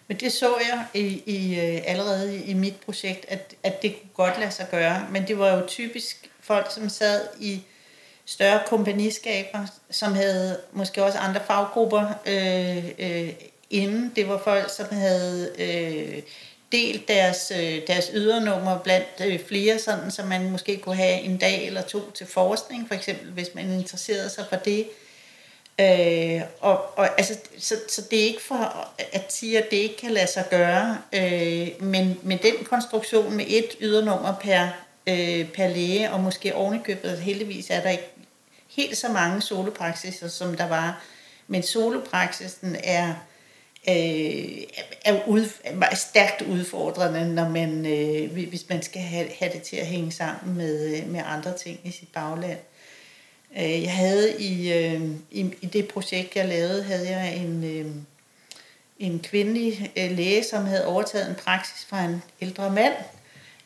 Men 0.07 0.17
det 0.17 0.31
så 0.31 0.49
jeg 0.69 0.85
i, 0.93 1.23
i, 1.25 1.59
øh, 1.59 1.81
allerede 1.85 2.43
i 2.43 2.53
mit 2.53 2.75
projekt, 2.85 3.25
at, 3.27 3.55
at 3.63 3.81
det 3.81 3.95
kunne 4.01 4.25
godt 4.25 4.39
lade 4.39 4.51
sig 4.51 4.67
gøre, 4.71 5.07
men 5.11 5.27
det 5.27 5.37
var 5.39 5.49
jo 5.49 5.67
typisk 5.67 6.29
folk, 6.39 6.71
som 6.73 6.89
sad 6.89 7.21
i 7.39 7.61
større 8.31 8.59
kompagniskaber, 8.67 9.65
som 9.89 10.13
havde 10.13 10.59
måske 10.71 11.03
også 11.03 11.17
andre 11.17 11.41
faggrupper 11.47 12.05
øh, 12.25 12.85
øh, 12.99 13.29
inden. 13.69 14.11
Det 14.15 14.27
var 14.27 14.41
folk, 14.43 14.69
som 14.69 14.85
havde 14.91 15.49
øh, 15.59 16.21
delt 16.71 17.07
deres, 17.07 17.51
øh, 17.59 17.81
deres 17.87 18.11
ydernummer 18.13 18.79
blandt 18.79 19.07
øh, 19.25 19.39
flere, 19.47 19.79
sådan, 19.79 20.11
så 20.11 20.23
man 20.23 20.49
måske 20.49 20.77
kunne 20.77 20.95
have 20.95 21.21
en 21.21 21.37
dag 21.37 21.67
eller 21.67 21.81
to 21.81 22.11
til 22.11 22.27
forskning, 22.27 22.87
for 22.87 22.95
eksempel 22.95 23.31
hvis 23.31 23.55
man 23.55 23.71
interesserede 23.71 24.29
sig 24.29 24.45
for 24.49 24.55
det. 24.55 24.87
Øh, 25.79 26.41
og, 26.59 26.97
og 26.97 27.19
altså, 27.19 27.37
så, 27.57 27.75
så 27.89 28.01
det 28.11 28.19
er 28.19 28.25
ikke 28.25 28.41
for 28.41 28.89
at 29.11 29.33
sige, 29.33 29.57
at 29.57 29.71
det 29.71 29.77
ikke 29.77 29.97
kan 29.97 30.11
lade 30.11 30.27
sig 30.27 30.45
gøre, 30.49 30.97
øh, 31.13 31.67
men, 31.79 32.19
men 32.23 32.39
den 32.43 32.65
konstruktion 32.65 33.33
med 33.33 33.45
et 33.47 33.75
ydernummer 33.81 34.35
per, 34.41 34.67
øh, 35.07 35.49
per 35.49 35.67
læge, 35.67 36.11
og 36.11 36.19
måske 36.19 36.55
ovenikøbet, 36.55 37.17
heldigvis 37.17 37.69
er 37.69 37.81
der 37.81 37.89
ikke 37.89 38.09
helt 38.75 38.97
så 38.97 39.09
mange 39.09 39.41
solopraksiser, 39.41 40.27
som 40.27 40.57
der 40.57 40.67
var, 40.67 41.03
men 41.47 41.63
solopraksisen 41.63 42.75
er, 42.83 43.07
øh, 43.89 44.63
er, 45.05 45.27
ud, 45.27 45.49
er 45.63 45.95
stærkt 45.95 46.41
udfordrende, 46.41 47.33
når 47.33 47.49
man, 47.49 47.85
øh, 47.85 48.47
hvis 48.49 48.69
man 48.69 48.81
skal 48.83 49.01
have, 49.01 49.29
have 49.39 49.53
det 49.53 49.61
til 49.61 49.75
at 49.75 49.87
hænge 49.87 50.11
sammen 50.11 50.57
med, 50.57 50.97
øh, 50.97 51.09
med 51.09 51.21
andre 51.25 51.57
ting 51.57 51.79
i 51.83 51.91
sit 51.91 52.09
bagland. 52.13 52.59
Øh, 53.57 53.83
jeg 53.83 53.95
havde 53.95 54.41
i, 54.41 54.73
øh, 54.73 55.01
i, 55.31 55.53
i 55.61 55.65
det 55.65 55.87
projekt, 55.87 56.35
jeg 56.35 56.47
lavede, 56.47 56.83
havde 56.83 57.09
jeg 57.09 57.35
en, 57.35 57.63
øh, 57.63 57.91
en 58.99 59.19
kvindelig 59.19 59.91
øh, 59.97 60.11
læge, 60.11 60.43
som 60.43 60.65
havde 60.65 60.85
overtaget 60.85 61.29
en 61.29 61.35
praksis 61.35 61.85
fra 61.85 62.03
en 62.03 62.23
ældre 62.41 62.69
mand, 62.69 62.93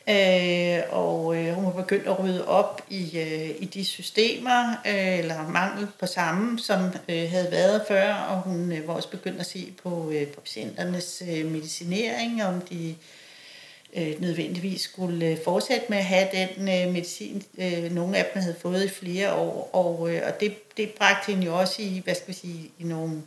Øh, 0.08 0.82
og 0.90 1.36
øh, 1.36 1.54
hun 1.54 1.64
var 1.64 1.82
begyndt 1.82 2.06
at 2.06 2.20
rydde 2.20 2.48
op 2.48 2.82
i, 2.90 3.18
øh, 3.18 3.50
i 3.58 3.64
de 3.64 3.84
systemer, 3.84 4.70
øh, 4.86 5.18
eller 5.18 5.48
mangel 5.48 5.88
på 6.00 6.06
samme, 6.06 6.58
som 6.58 6.80
øh, 7.08 7.30
havde 7.30 7.48
været 7.50 7.82
før, 7.88 8.14
og 8.14 8.40
hun 8.40 8.72
øh, 8.72 8.88
var 8.88 8.94
også 8.94 9.10
begyndt 9.10 9.40
at 9.40 9.46
se 9.46 9.72
på, 9.82 10.10
øh, 10.10 10.26
på 10.26 10.40
patienternes 10.40 11.22
øh, 11.30 11.46
medicinering, 11.46 12.44
om 12.44 12.60
de 12.60 12.94
øh, 13.96 14.20
nødvendigvis 14.20 14.80
skulle 14.80 15.26
øh, 15.26 15.38
fortsætte 15.44 15.86
med 15.88 15.98
at 15.98 16.04
have 16.04 16.28
den 16.32 16.68
øh, 16.68 16.92
medicin, 16.92 17.42
øh, 17.58 17.92
nogle 17.92 18.16
af 18.16 18.26
dem 18.34 18.42
havde 18.42 18.56
fået 18.60 18.84
i 18.84 18.88
flere 18.88 19.34
år, 19.34 19.70
og, 19.72 20.14
øh, 20.14 20.22
og 20.26 20.40
det, 20.40 20.76
det 20.76 20.90
bragte 20.98 21.32
hende 21.32 21.46
jo 21.46 21.58
også 21.58 21.82
i, 21.82 22.00
hvad 22.04 22.14
skal 22.14 22.28
vi 22.28 22.32
sige, 22.32 22.70
i 22.78 22.84
nogle 22.84 23.22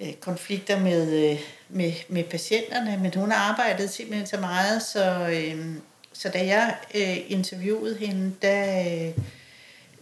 øh, 0.00 0.12
konflikter 0.12 0.80
med, 0.80 1.30
øh, 1.30 1.40
med, 1.68 1.92
med 2.08 2.24
patienterne, 2.24 2.98
men 3.02 3.14
hun 3.14 3.32
arbejdede 3.32 3.88
simpelthen 3.88 4.26
så 4.26 4.36
meget, 4.36 4.82
så, 4.82 5.28
øh, 5.32 5.74
så 6.12 6.28
da 6.28 6.46
jeg 6.46 6.76
øh, 6.94 7.16
interviewede 7.28 7.96
hende, 7.96 8.32
der 8.42 9.12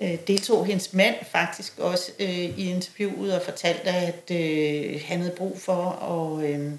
øh, 0.00 0.17
deltog 0.26 0.67
hendes 0.67 0.93
mand 0.93 1.14
faktisk 1.33 1.78
også 1.78 2.12
øh, 2.19 2.59
i 2.59 2.71
interviewet 2.71 3.35
og 3.35 3.43
fortalte, 3.43 3.90
at 3.90 4.31
øh, 4.31 5.00
han 5.05 5.21
havde 5.21 5.35
brug 5.37 5.61
for 5.61 5.90
at, 5.90 6.50
øh, 6.50 6.73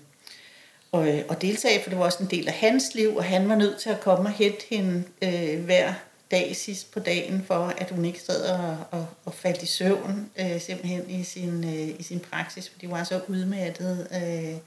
og, 0.91 1.07
øh, 1.07 1.23
og 1.29 1.41
deltage, 1.41 1.83
for 1.83 1.89
det 1.89 1.99
var 1.99 2.05
også 2.05 2.23
en 2.23 2.29
del 2.29 2.47
af 2.47 2.53
hans 2.53 2.83
liv, 2.95 3.15
og 3.15 3.23
han 3.23 3.49
var 3.49 3.55
nødt 3.55 3.77
til 3.77 3.89
at 3.89 3.99
komme 3.99 4.29
og 4.29 4.33
hente 4.33 4.65
hende 4.69 5.03
øh, 5.21 5.65
hver 5.65 5.93
dag 6.31 6.55
sidst 6.55 6.91
på 6.91 6.99
dagen, 6.99 7.43
for 7.47 7.73
at 7.77 7.91
hun 7.91 8.05
ikke 8.05 8.21
sad 8.21 8.49
og, 8.49 8.77
og, 8.91 9.07
og 9.25 9.33
faldt 9.33 9.63
i 9.63 9.65
søvn 9.65 10.31
øh, 10.39 10.61
simpelthen 10.61 11.09
i 11.09 11.23
sin, 11.23 11.63
øh, 11.63 11.99
i 11.99 12.03
sin 12.03 12.19
praksis, 12.19 12.69
fordi 12.69 12.85
hun 12.85 12.97
var 12.97 13.03
så 13.03 13.21
udmattet 13.27 14.07
øh, 14.11 14.57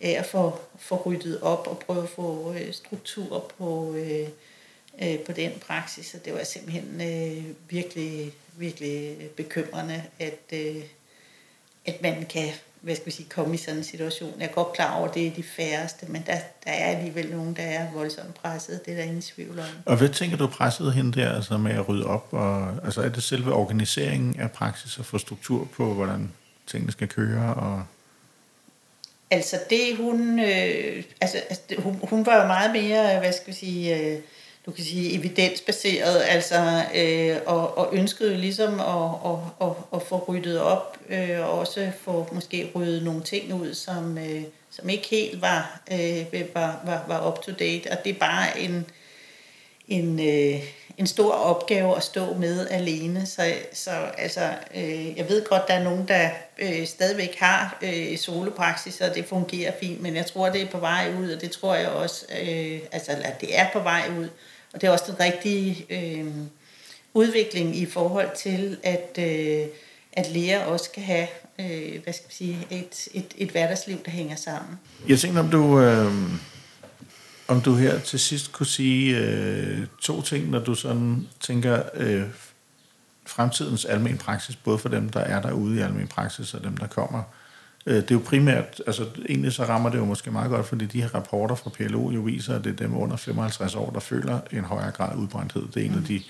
af 0.00 0.18
at 0.18 0.26
få, 0.26 0.58
få 0.78 1.02
ryddet 1.06 1.40
op 1.40 1.66
og 1.66 1.78
prøve 1.78 2.02
at 2.02 2.08
få 2.08 2.54
øh, 2.54 2.72
struktur 2.72 3.52
på, 3.58 3.94
øh, 3.94 4.28
øh, 5.02 5.18
på 5.18 5.32
den 5.32 5.52
praksis. 5.66 6.14
Og 6.14 6.24
det 6.24 6.32
var 6.32 6.44
simpelthen 6.44 7.00
øh, 7.00 7.44
virkelig, 7.68 8.32
virkelig 8.56 9.16
bekymrende, 9.36 10.02
at, 10.18 10.40
øh, 10.52 10.84
at 11.86 12.02
man 12.02 12.26
kan 12.26 12.52
hvad 12.86 12.96
skal 12.96 13.06
vi 13.06 13.10
sige, 13.10 13.28
komme 13.28 13.54
i 13.54 13.56
sådan 13.56 13.78
en 13.78 13.84
situation. 13.84 14.34
Jeg 14.38 14.46
er 14.46 14.52
godt 14.52 14.72
klar 14.72 14.96
over, 14.98 15.08
at 15.08 15.14
det 15.14 15.26
er 15.26 15.30
de 15.30 15.42
færreste, 15.42 16.06
men 16.06 16.22
der, 16.26 16.38
der 16.64 16.70
er 16.70 16.96
alligevel 16.96 17.30
nogen, 17.30 17.56
der 17.56 17.62
er 17.62 17.92
voldsomt 17.92 18.34
presset. 18.34 18.80
Det 18.86 18.92
er 18.92 18.96
der 18.96 19.04
ingen 19.04 19.22
tvivl 19.22 19.58
om. 19.58 19.64
Og 19.84 19.96
hvad 19.96 20.08
tænker 20.08 20.36
du 20.36 20.46
pressede 20.46 20.92
hende 20.92 21.20
der 21.20 21.34
altså 21.34 21.58
med 21.58 21.72
at 21.72 21.88
rydde 21.88 22.06
op? 22.06 22.28
Og, 22.30 22.68
altså 22.84 23.02
er 23.02 23.08
det 23.08 23.22
selve 23.22 23.52
organiseringen 23.52 24.40
af 24.40 24.50
praksis 24.50 24.98
og 24.98 25.04
få 25.04 25.18
struktur 25.18 25.68
på, 25.76 25.94
hvordan 25.94 26.32
tingene 26.66 26.92
skal 26.92 27.08
køre? 27.08 27.54
Og 27.54 27.82
Altså 29.30 29.56
det 29.70 29.96
hun, 29.96 30.38
øh, 30.38 31.04
altså, 31.20 31.38
altså 31.48 31.62
hun, 31.78 32.00
hun 32.02 32.26
var 32.26 32.40
jo 32.40 32.46
meget 32.46 32.72
mere, 32.72 33.18
hvad 33.18 33.32
skal 33.32 33.46
vi 33.46 33.52
sige, 33.52 34.00
øh, 34.00 34.20
du 34.66 34.70
kan 34.70 34.84
sige, 34.84 35.14
evidensbaseret, 35.14 36.22
altså, 36.28 36.82
øh, 36.94 37.36
og, 37.46 37.78
og 37.78 37.88
ønskede 37.92 38.36
ligesom 38.36 38.80
at, 38.80 39.32
at, 39.32 39.68
at, 39.68 39.76
at 39.94 40.02
få 40.02 40.24
ryddet 40.28 40.60
op, 40.60 40.98
øh, 41.08 41.40
og 41.40 41.58
også 41.58 41.90
få 42.00 42.28
måske 42.32 42.70
ryddet 42.74 43.02
nogle 43.02 43.22
ting 43.22 43.54
ud, 43.54 43.74
som, 43.74 44.18
øh, 44.18 44.42
som 44.70 44.88
ikke 44.88 45.08
helt 45.08 45.42
var, 45.42 45.80
øh, 45.92 46.26
var, 46.54 46.80
var, 46.84 47.04
var 47.08 47.28
up 47.28 47.42
to 47.42 47.52
date, 47.52 47.90
og 47.90 48.04
det 48.04 48.14
er 48.14 48.18
bare 48.18 48.60
en, 48.60 48.86
en, 49.88 50.20
øh, 50.20 50.62
en 50.98 51.06
stor 51.06 51.32
opgave 51.32 51.96
at 51.96 52.02
stå 52.02 52.34
med 52.34 52.68
alene. 52.70 53.26
Så, 53.26 53.52
så 53.72 53.90
altså, 54.18 54.52
øh, 54.74 55.16
jeg 55.16 55.28
ved 55.28 55.44
godt, 55.44 55.68
der 55.68 55.74
er 55.74 55.84
nogen, 55.84 56.08
der 56.08 56.30
øh, 56.58 56.86
stadigvæk 56.86 57.36
har 57.38 57.78
øh, 57.82 58.18
solopraksis, 58.18 59.00
og 59.00 59.14
det 59.14 59.24
fungerer 59.24 59.72
fint, 59.80 60.02
men 60.02 60.16
jeg 60.16 60.26
tror, 60.26 60.48
det 60.48 60.62
er 60.62 60.70
på 60.70 60.78
vej 60.78 61.12
ud, 61.20 61.30
og 61.30 61.40
det 61.40 61.50
tror 61.50 61.74
jeg 61.74 61.88
også, 61.88 62.26
øh, 62.42 62.80
altså, 62.92 63.12
at 63.24 63.40
det 63.40 63.58
er 63.58 63.66
på 63.72 63.80
vej 63.80 64.02
ud. 64.18 64.28
Og 64.76 64.82
det 64.82 64.86
er 64.86 64.92
også 64.92 65.04
den 65.08 65.20
rigtige 65.20 65.86
øh, 65.90 66.26
udvikling 67.14 67.76
i 67.76 67.86
forhold 67.86 68.28
til, 68.36 68.76
at, 68.82 69.18
øh, 69.18 69.66
at 70.12 70.30
læger 70.32 70.64
også 70.64 70.90
kan 70.90 71.02
have 71.02 71.26
øh, 71.58 72.02
hvad 72.02 72.12
skal 72.12 72.28
vi 72.28 72.34
sige, 72.34 72.66
et, 72.70 73.08
et, 73.14 73.34
et 73.36 73.50
hverdagsliv, 73.50 73.98
der 74.04 74.10
hænger 74.10 74.36
sammen. 74.36 74.78
Jeg 75.08 75.18
tænker, 75.18 75.40
om 75.40 75.50
du, 75.50 75.80
øh, 75.80 76.12
om 77.48 77.60
du 77.60 77.74
her 77.74 78.00
til 78.00 78.20
sidst 78.20 78.52
kunne 78.52 78.66
sige 78.66 79.18
øh, 79.18 79.86
to 80.02 80.22
ting, 80.22 80.50
når 80.50 80.58
du 80.58 80.74
sådan 80.74 81.26
tænker 81.40 81.82
øh, 81.94 82.22
fremtidens 83.26 83.84
almen 83.84 84.18
praksis, 84.18 84.56
både 84.56 84.78
for 84.78 84.88
dem, 84.88 85.08
der 85.08 85.20
er 85.20 85.42
derude 85.42 85.76
i 85.76 85.80
almen 85.80 86.06
praksis, 86.06 86.54
og 86.54 86.64
dem, 86.64 86.76
der 86.76 86.86
kommer. 86.86 87.22
Øh, 87.86 87.96
det 87.96 88.10
er 88.10 88.14
jo 88.14 88.22
primært, 88.24 88.82
altså 88.86 89.06
egentlig 89.28 89.52
så 89.52 89.64
rammer 89.64 89.90
det 89.90 89.98
jo 89.98 90.04
måske 90.04 90.30
meget 90.30 90.50
godt, 90.50 90.66
fordi 90.66 90.86
de 90.86 91.02
her 91.02 91.14
rapporter 91.14 91.54
fra 91.54 91.70
PLO 91.70 92.10
jo 92.10 92.20
viser, 92.20 92.54
at 92.54 92.64
det 92.64 92.72
er 92.72 92.76
dem 92.76 92.96
under 92.96 93.16
55 93.16 93.74
år, 93.74 93.90
der 93.90 94.00
føler 94.00 94.40
en 94.52 94.64
højere 94.64 94.90
grad 94.90 95.12
af 95.12 95.16
udbrændthed. 95.16 95.62
Det 95.74 95.82
er 95.82 95.86
en 95.86 95.94
af 95.94 96.04
de 96.04 96.22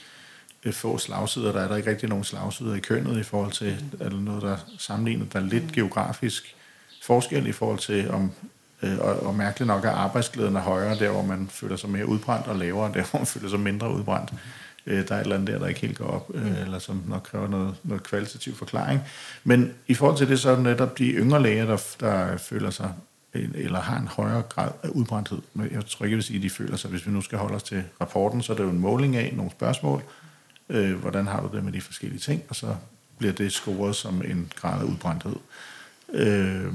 øh, 0.64 0.72
få 0.72 0.98
slagsider, 0.98 1.52
der 1.52 1.60
er 1.60 1.68
der 1.68 1.76
ikke 1.76 1.90
rigtig 1.90 2.08
nogen 2.08 2.24
slagsider 2.24 2.74
i 2.74 2.80
kønnet 2.80 3.18
i 3.18 3.22
forhold 3.22 3.52
til, 3.52 3.84
eller 4.00 4.20
noget, 4.20 4.42
der 4.42 4.56
sammenlignet, 4.78 5.32
der 5.32 5.40
er 5.40 5.44
lidt 5.44 5.72
geografisk 5.72 6.56
forskel 7.02 7.46
i 7.46 7.52
forhold 7.52 7.78
til, 7.78 8.10
om 8.10 8.32
øh, 8.82 8.98
og, 8.98 9.20
og 9.26 9.34
mærkeligt 9.34 9.66
nok 9.66 9.84
er 9.84 9.90
arbejdsglæden 9.90 10.56
er 10.56 10.60
højere 10.60 10.98
der, 10.98 11.10
hvor 11.10 11.22
man 11.22 11.48
føler 11.50 11.76
sig 11.76 11.90
mere 11.90 12.06
udbrændt, 12.06 12.46
og 12.46 12.56
lavere 12.56 12.92
der, 12.94 13.04
hvor 13.10 13.18
man 13.18 13.26
føler 13.26 13.48
sig 13.48 13.60
mindre 13.60 13.94
udbrændt. 13.94 14.32
Øh, 14.86 15.08
der 15.08 15.14
er 15.14 15.18
et 15.18 15.22
eller 15.22 15.36
andet 15.36 15.48
der, 15.48 15.58
der 15.58 15.66
ikke 15.66 15.80
helt 15.80 15.98
går 15.98 16.06
op, 16.06 16.30
øh, 16.34 16.46
mm. 16.46 16.54
eller 16.54 16.78
som 16.78 17.02
nok 17.08 17.22
kræver 17.22 17.48
noget, 17.48 17.74
noget 17.82 18.02
kvalitativ 18.02 18.54
forklaring. 18.56 19.00
Men 19.44 19.74
i 19.86 19.94
forhold 19.94 20.18
til 20.18 20.28
det, 20.28 20.40
så 20.40 20.50
er 20.50 20.54
det 20.54 20.64
netop 20.64 20.98
de 20.98 21.04
yngre 21.04 21.42
læger, 21.42 21.66
der, 21.66 21.96
der 22.00 22.36
føler 22.36 22.70
sig 22.70 22.92
eller 23.54 23.80
har 23.80 23.98
en 23.98 24.08
højere 24.08 24.42
grad 24.42 24.70
af 24.82 24.88
udbrændthed. 24.88 25.38
Men 25.54 25.68
jeg 25.72 25.86
tror 25.86 26.04
ikke, 26.04 26.12
jeg 26.12 26.16
vil 26.16 26.24
sige, 26.24 26.36
at 26.36 26.42
de 26.42 26.50
føler 26.50 26.76
sig, 26.76 26.90
hvis 26.90 27.06
vi 27.06 27.12
nu 27.12 27.20
skal 27.20 27.38
holde 27.38 27.54
os 27.54 27.62
til 27.62 27.84
rapporten, 28.00 28.42
så 28.42 28.52
er 28.52 28.56
det 28.56 28.64
jo 28.64 28.70
en 28.70 28.78
måling 28.78 29.16
af 29.16 29.32
nogle 29.36 29.50
spørgsmål. 29.50 30.02
Øh, 30.68 30.94
hvordan 30.94 31.26
har 31.26 31.40
du 31.40 31.56
det 31.56 31.64
med 31.64 31.72
de 31.72 31.80
forskellige 31.80 32.20
ting? 32.20 32.42
Og 32.48 32.56
så 32.56 32.76
bliver 33.18 33.32
det 33.32 33.52
scoret 33.52 33.96
som 33.96 34.22
en 34.22 34.52
grad 34.56 34.80
af 34.80 34.84
udbrændthed. 34.84 35.36
Øh, 36.12 36.72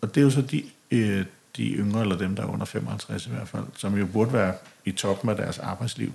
og 0.00 0.14
det 0.14 0.20
er 0.20 0.24
jo 0.24 0.30
så 0.30 0.42
de, 0.42 0.62
øh, 0.90 1.24
de 1.56 1.68
yngre, 1.68 2.00
eller 2.00 2.16
dem, 2.16 2.36
der 2.36 2.42
er 2.42 2.46
under 2.46 2.66
55 2.66 3.26
i 3.26 3.30
hvert 3.30 3.48
fald, 3.48 3.64
som 3.76 3.98
jo 3.98 4.06
burde 4.06 4.32
være 4.32 4.54
i 4.84 4.92
toppen 4.92 5.30
af 5.30 5.36
deres 5.36 5.58
arbejdsliv. 5.58 6.12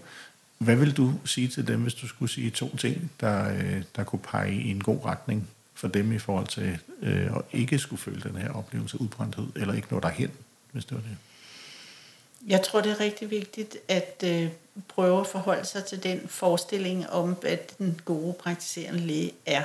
Hvad 0.57 0.75
vil 0.75 0.97
du 0.97 1.13
sige 1.25 1.47
til 1.47 1.67
dem, 1.67 1.81
hvis 1.81 1.93
du 1.93 2.07
skulle 2.07 2.31
sige 2.31 2.49
to 2.49 2.75
ting, 2.75 3.11
der, 3.19 3.53
øh, 3.53 3.83
der 3.95 4.03
kunne 4.03 4.19
pege 4.19 4.53
i 4.53 4.71
en 4.71 4.83
god 4.83 5.05
retning 5.05 5.49
for 5.73 5.87
dem 5.87 6.11
i 6.11 6.19
forhold 6.19 6.47
til 6.47 6.79
øh, 7.01 7.35
at 7.35 7.41
ikke 7.51 7.79
skulle 7.79 8.01
føle 8.01 8.21
den 8.21 8.35
her 8.35 8.51
oplevelse 8.51 8.97
af 8.97 9.03
udbrændthed, 9.03 9.47
eller 9.55 9.73
ikke 9.73 9.87
nå 9.91 9.99
derhen, 9.99 10.31
hvis 10.71 10.85
det 10.85 10.95
var 10.95 11.01
det? 11.01 11.17
Jeg 12.47 12.63
tror, 12.63 12.81
det 12.81 12.91
er 12.91 12.99
rigtig 12.99 13.29
vigtigt 13.29 13.77
at 13.87 14.23
øh, 14.25 14.49
prøve 14.87 15.19
at 15.19 15.27
forholde 15.27 15.65
sig 15.65 15.85
til 15.85 16.03
den 16.03 16.27
forestilling 16.27 17.09
om, 17.09 17.33
hvad 17.41 17.57
den 17.77 18.01
gode 18.05 18.33
praktiserende 18.33 18.99
læge 18.99 19.31
er. 19.45 19.63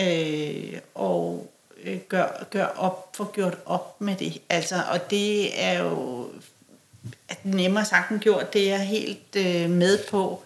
Øh, 0.00 0.78
og 0.94 1.52
øh, 1.82 1.98
gør, 2.08 2.46
gør 2.50 2.64
op, 2.64 3.16
få 3.16 3.32
gjort 3.32 3.58
op 3.66 4.00
med 4.00 4.16
det. 4.16 4.38
Altså, 4.48 4.82
og 4.90 5.10
det 5.10 5.62
er 5.62 5.82
jo 5.82 6.28
nemmere 7.42 7.84
sagt 7.84 8.10
end 8.10 8.20
gjort, 8.20 8.52
det 8.52 8.62
er 8.62 8.76
jeg 8.76 8.86
helt 8.86 9.36
øh, 9.36 9.70
med 9.70 9.98
på. 10.10 10.42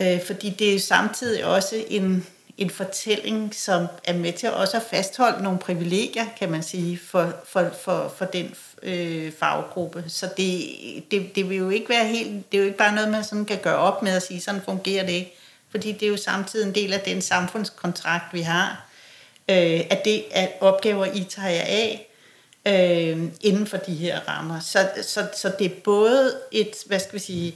Øh, 0.00 0.24
fordi 0.26 0.50
det 0.50 0.74
er 0.74 0.80
samtidig 0.80 1.44
også 1.44 1.84
en, 1.88 2.26
en 2.58 2.70
fortælling, 2.70 3.54
som 3.54 3.86
er 4.04 4.12
med 4.12 4.32
til 4.32 4.52
også 4.52 4.76
at 4.76 4.82
fastholde 4.90 5.42
nogle 5.42 5.58
privilegier, 5.58 6.26
kan 6.38 6.50
man 6.50 6.62
sige, 6.62 6.98
for, 6.98 7.32
for, 7.48 7.70
for, 7.82 8.14
for 8.18 8.24
den 8.24 8.54
øh, 8.82 9.32
faggruppe. 9.38 10.04
Så 10.08 10.28
det, 10.36 10.70
det, 11.10 11.36
det 11.36 11.48
vil 11.48 11.56
jo 11.56 11.70
ikke 11.70 11.88
være 11.88 12.06
helt, 12.06 12.52
det 12.52 12.58
er 12.58 12.62
jo 12.62 12.66
ikke 12.66 12.78
bare 12.78 12.94
noget, 12.94 13.10
man 13.10 13.24
sådan 13.24 13.44
kan 13.44 13.58
gøre 13.62 13.76
op 13.76 14.02
med 14.02 14.12
at 14.12 14.22
sige, 14.22 14.40
sådan 14.40 14.62
fungerer 14.64 15.06
det 15.06 15.12
ikke. 15.12 15.34
Fordi 15.70 15.92
det 15.92 16.02
er 16.02 16.10
jo 16.10 16.16
samtidig 16.16 16.66
en 16.66 16.74
del 16.74 16.92
af 16.92 17.00
den 17.00 17.22
samfundskontrakt, 17.22 18.24
vi 18.32 18.40
har, 18.40 18.86
øh, 19.48 19.80
at 19.90 20.04
det 20.04 20.24
er 20.30 20.48
opgaver, 20.60 21.06
I 21.06 21.24
tager 21.24 21.48
jer 21.48 21.64
af, 21.66 22.08
øh, 22.66 23.18
inden 23.40 23.66
for 23.66 23.76
de 23.76 23.94
her 23.94 24.20
rammer. 24.28 24.60
Så, 24.60 24.88
så, 25.02 25.26
så 25.36 25.52
det 25.58 25.64
er 25.64 25.74
både 25.84 26.32
et, 26.52 26.74
hvad 26.86 26.98
skal 26.98 27.14
vi 27.14 27.18
sige, 27.18 27.54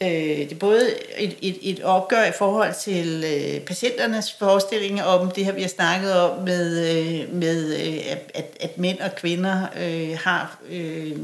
øh, 0.00 0.08
det 0.08 0.52
er 0.52 0.56
både 0.56 0.90
et, 1.18 1.36
et, 1.42 1.58
et 1.62 1.82
opgør 1.82 2.24
i 2.24 2.32
forhold 2.38 2.74
til 2.82 3.24
øh, 3.26 3.60
patienternes 3.60 4.32
forestillinger 4.32 5.04
om 5.04 5.30
det 5.30 5.44
her, 5.44 5.52
vi 5.52 5.62
har 5.62 5.68
snakket 5.68 6.20
om 6.20 6.42
med, 6.42 6.96
øh, 6.96 7.34
med 7.34 7.74
øh, 7.74 8.16
at, 8.34 8.56
at 8.60 8.78
mænd 8.78 8.98
og 8.98 9.14
kvinder 9.16 9.66
øh, 9.76 10.18
har 10.24 10.58
øh, 10.68 11.16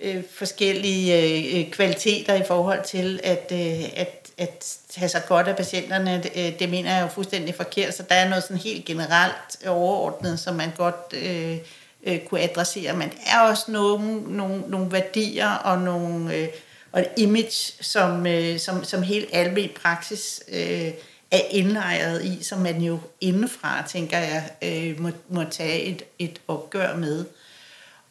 øh, 0.00 0.22
forskellige 0.32 1.60
øh, 1.60 1.70
kvaliteter 1.70 2.34
i 2.34 2.44
forhold 2.46 2.84
til 2.84 3.20
at, 3.24 3.52
øh, 3.52 3.84
at, 3.96 4.28
at 4.38 4.76
tage 4.90 5.08
sig 5.08 5.22
godt 5.28 5.48
af 5.48 5.56
patienterne. 5.56 6.22
Det, 6.22 6.30
øh, 6.36 6.58
det 6.58 6.68
mener 6.68 6.94
jeg 6.94 7.02
jo 7.02 7.08
fuldstændig 7.08 7.54
forkert, 7.54 7.94
så 7.94 8.02
der 8.08 8.14
er 8.14 8.28
noget 8.28 8.44
sådan 8.44 8.56
helt 8.56 8.84
generelt 8.84 9.66
overordnet, 9.66 10.40
som 10.40 10.54
man 10.54 10.72
godt... 10.76 11.12
Øh, 11.12 11.58
øh, 12.02 12.18
kunne 12.18 12.40
adressere, 12.40 12.96
men 12.96 13.08
der 13.08 13.16
er 13.26 13.40
også 13.40 13.72
nogle, 13.72 14.36
nogle, 14.36 14.60
nogle 14.68 14.92
værdier 14.92 15.50
og 15.50 15.78
nogle 15.78 16.34
øh, 16.34 16.48
og 16.92 17.00
et 17.00 17.08
image, 17.16 17.82
som, 17.82 18.26
øh, 18.26 18.58
som, 18.58 18.84
som 18.84 19.02
helt 19.02 19.28
almindelig 19.32 19.74
praksis 19.82 20.42
øh, 20.48 20.90
er 21.30 21.40
indlejret 21.50 22.24
i, 22.24 22.42
som 22.42 22.58
man 22.58 22.80
jo 22.80 22.98
indefra, 23.20 23.86
tænker 23.88 24.18
jeg, 24.18 24.50
øh, 24.62 25.00
må, 25.00 25.10
må 25.28 25.44
tage 25.44 25.82
et, 25.82 26.02
et 26.18 26.40
opgør 26.48 26.96
med. 26.96 27.24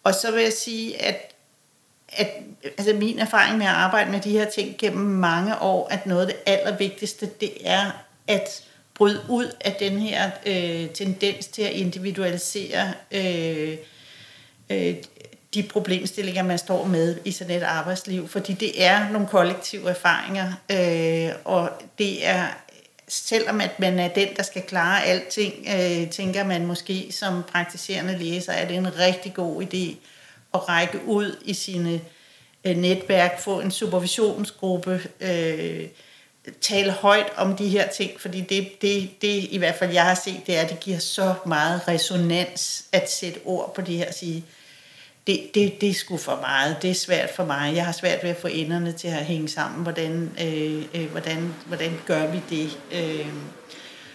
Og 0.04 0.15
så 0.15 0.32
vil 0.32 0.43
jeg 0.43 0.54
sige, 0.54 1.02
at, 1.02 1.34
at 2.10 2.30
altså 2.63 2.93
min 2.93 3.19
erfaring 3.19 3.58
med 3.58 3.65
at 3.65 3.71
arbejde 3.71 4.12
med 4.12 4.21
de 4.21 4.32
her 4.32 4.50
ting 4.50 4.76
gennem 4.78 5.06
mange 5.06 5.62
år, 5.62 5.88
at 5.91 6.06
noget 6.06 6.21
af 6.21 6.28
det 6.28 6.38
allervigtigste, 6.45 7.26
det 7.26 7.52
er 7.65 7.91
at 8.28 8.63
bryde 8.97 9.21
ud 9.29 9.55
af 9.62 9.75
den 9.79 9.99
her 9.99 10.31
øh, 10.45 10.89
tendens 10.89 11.47
til 11.47 11.62
at 11.62 11.71
individualisere 11.71 12.93
øh, 13.12 13.77
øh, 14.69 14.95
de 15.53 15.63
problemstillinger, 15.63 16.43
man 16.43 16.57
står 16.57 16.86
med 16.86 17.17
i 17.25 17.31
sådan 17.31 17.57
et 17.57 17.63
arbejdsliv, 17.63 18.27
fordi 18.27 18.53
det 18.53 18.83
er 18.83 19.10
nogle 19.10 19.27
kollektive 19.27 19.89
erfaringer, 19.89 20.53
øh, 20.71 21.36
og 21.45 21.69
det 21.97 22.27
er, 22.27 22.47
selvom 23.07 23.62
at 23.62 23.79
man 23.79 23.99
er 23.99 24.07
den, 24.07 24.27
der 24.38 24.43
skal 24.43 24.62
klare 24.62 25.03
alting, 25.03 25.53
øh, 25.75 26.10
tænker 26.10 26.43
man 26.43 26.65
måske 26.65 27.07
som 27.12 27.43
praktiserende 27.51 28.17
læser, 28.17 28.53
at 28.53 28.67
det 28.67 28.75
er 28.75 28.79
en 28.79 28.99
rigtig 28.99 29.33
god 29.33 29.63
idé 29.63 29.95
at 30.53 30.69
række 30.69 30.99
ud 31.05 31.36
i 31.45 31.53
sine 31.53 32.01
øh, 32.63 32.77
netværk, 32.77 33.39
få 33.39 33.60
en 33.60 33.71
supervisionsgruppe, 33.71 35.01
øh, 35.21 35.88
tale 36.62 36.91
højt 36.91 37.27
om 37.36 37.55
de 37.55 37.67
her 37.67 37.88
ting, 37.88 38.21
fordi 38.21 38.41
det, 38.41 38.81
det, 38.81 39.21
det 39.21 39.47
i 39.49 39.57
hvert 39.57 39.75
fald 39.75 39.93
jeg 39.93 40.03
har 40.03 40.15
set, 40.15 40.41
det 40.47 40.57
er, 40.57 40.62
at 40.62 40.69
det 40.69 40.79
giver 40.79 40.99
så 40.99 41.33
meget 41.45 41.88
resonans 41.88 42.86
at 42.91 43.12
sætte 43.12 43.39
ord 43.45 43.75
på 43.75 43.81
det 43.81 43.97
her 43.97 44.07
og 44.07 44.13
sige, 44.13 44.45
det, 45.27 45.49
det, 45.53 45.81
det 45.81 45.89
er 45.89 45.93
sgu 45.93 46.17
for 46.17 46.36
meget, 46.41 46.77
det 46.81 46.89
er 46.89 46.95
svært 46.95 47.29
for 47.29 47.45
mig, 47.45 47.75
jeg 47.75 47.86
har 47.86 47.91
svært 47.91 48.23
ved 48.23 48.29
at 48.29 48.38
få 48.38 48.47
enderne 48.47 48.91
til 48.91 49.07
at 49.07 49.25
hænge 49.25 49.47
sammen, 49.49 49.83
hvordan, 49.83 50.31
øh, 50.41 50.86
øh, 50.93 51.12
hvordan, 51.12 51.53
hvordan 51.65 51.99
gør 52.05 52.27
vi 52.27 52.41
det? 52.49 52.77
Øh. 52.91 53.27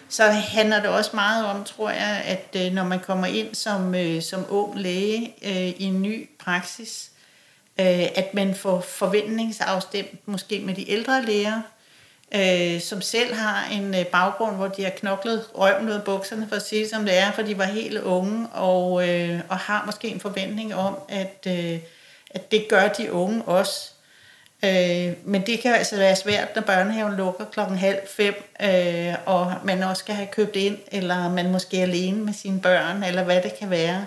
Så 0.08 0.24
handler 0.30 0.80
det 0.80 0.90
også 0.90 1.10
meget 1.14 1.46
om, 1.46 1.64
tror 1.64 1.90
jeg, 1.90 2.22
at 2.24 2.56
øh, 2.66 2.72
når 2.72 2.84
man 2.84 3.00
kommer 3.00 3.26
ind 3.26 3.54
som, 3.54 3.94
øh, 3.94 4.22
som 4.22 4.44
ung 4.48 4.78
læge 4.78 5.34
øh, 5.42 5.68
i 5.68 5.84
en 5.84 6.02
ny 6.02 6.30
praksis, 6.38 7.10
øh, 7.80 8.06
at 8.14 8.34
man 8.34 8.54
får 8.54 8.80
forventningsafstemt 8.80 10.28
måske 10.28 10.60
med 10.60 10.74
de 10.74 10.90
ældre 10.90 11.24
læger, 11.24 11.60
øh, 12.34 12.80
som 12.80 13.00
selv 13.00 13.34
har 13.34 13.68
en 13.72 13.94
øh, 13.94 14.06
baggrund, 14.06 14.56
hvor 14.56 14.68
de 14.68 14.82
har 14.82 14.90
knoklet 14.90 15.44
røven 15.54 15.88
ud 15.88 15.92
af 15.92 16.02
bukserne, 16.02 16.46
for 16.48 16.56
at 16.56 16.66
sige 16.66 16.88
som 16.88 17.04
det 17.04 17.18
er, 17.18 17.32
for 17.32 17.42
de 17.42 17.58
var 17.58 17.64
helt 17.64 17.98
unge, 17.98 18.48
og, 18.52 19.08
øh, 19.08 19.40
og 19.48 19.56
har 19.56 19.82
måske 19.86 20.08
en 20.08 20.20
forventning 20.20 20.74
om, 20.74 20.96
at, 21.08 21.46
øh, 21.46 21.78
at 22.30 22.50
det 22.50 22.66
gør 22.68 22.88
de 22.88 23.12
unge 23.12 23.42
også. 23.42 23.90
Øh, 24.64 25.12
men 25.24 25.46
det 25.46 25.60
kan 25.60 25.74
altså 25.74 25.96
være 25.96 26.16
svært, 26.16 26.48
når 26.54 26.62
børnehaven 26.62 27.16
lukker 27.16 27.44
klokken 27.44 27.78
halv 27.78 27.98
fem, 28.06 28.34
øh, 28.62 29.14
og 29.26 29.54
man 29.64 29.82
også 29.82 30.00
skal 30.00 30.14
have 30.14 30.28
købt 30.28 30.56
ind, 30.56 30.78
eller 30.92 31.28
man 31.28 31.52
måske 31.52 31.78
er 31.78 31.82
alene 31.82 32.24
med 32.24 32.32
sine 32.32 32.60
børn, 32.60 33.02
eller 33.02 33.24
hvad 33.24 33.42
det 33.42 33.58
kan 33.58 33.70
være. 33.70 34.06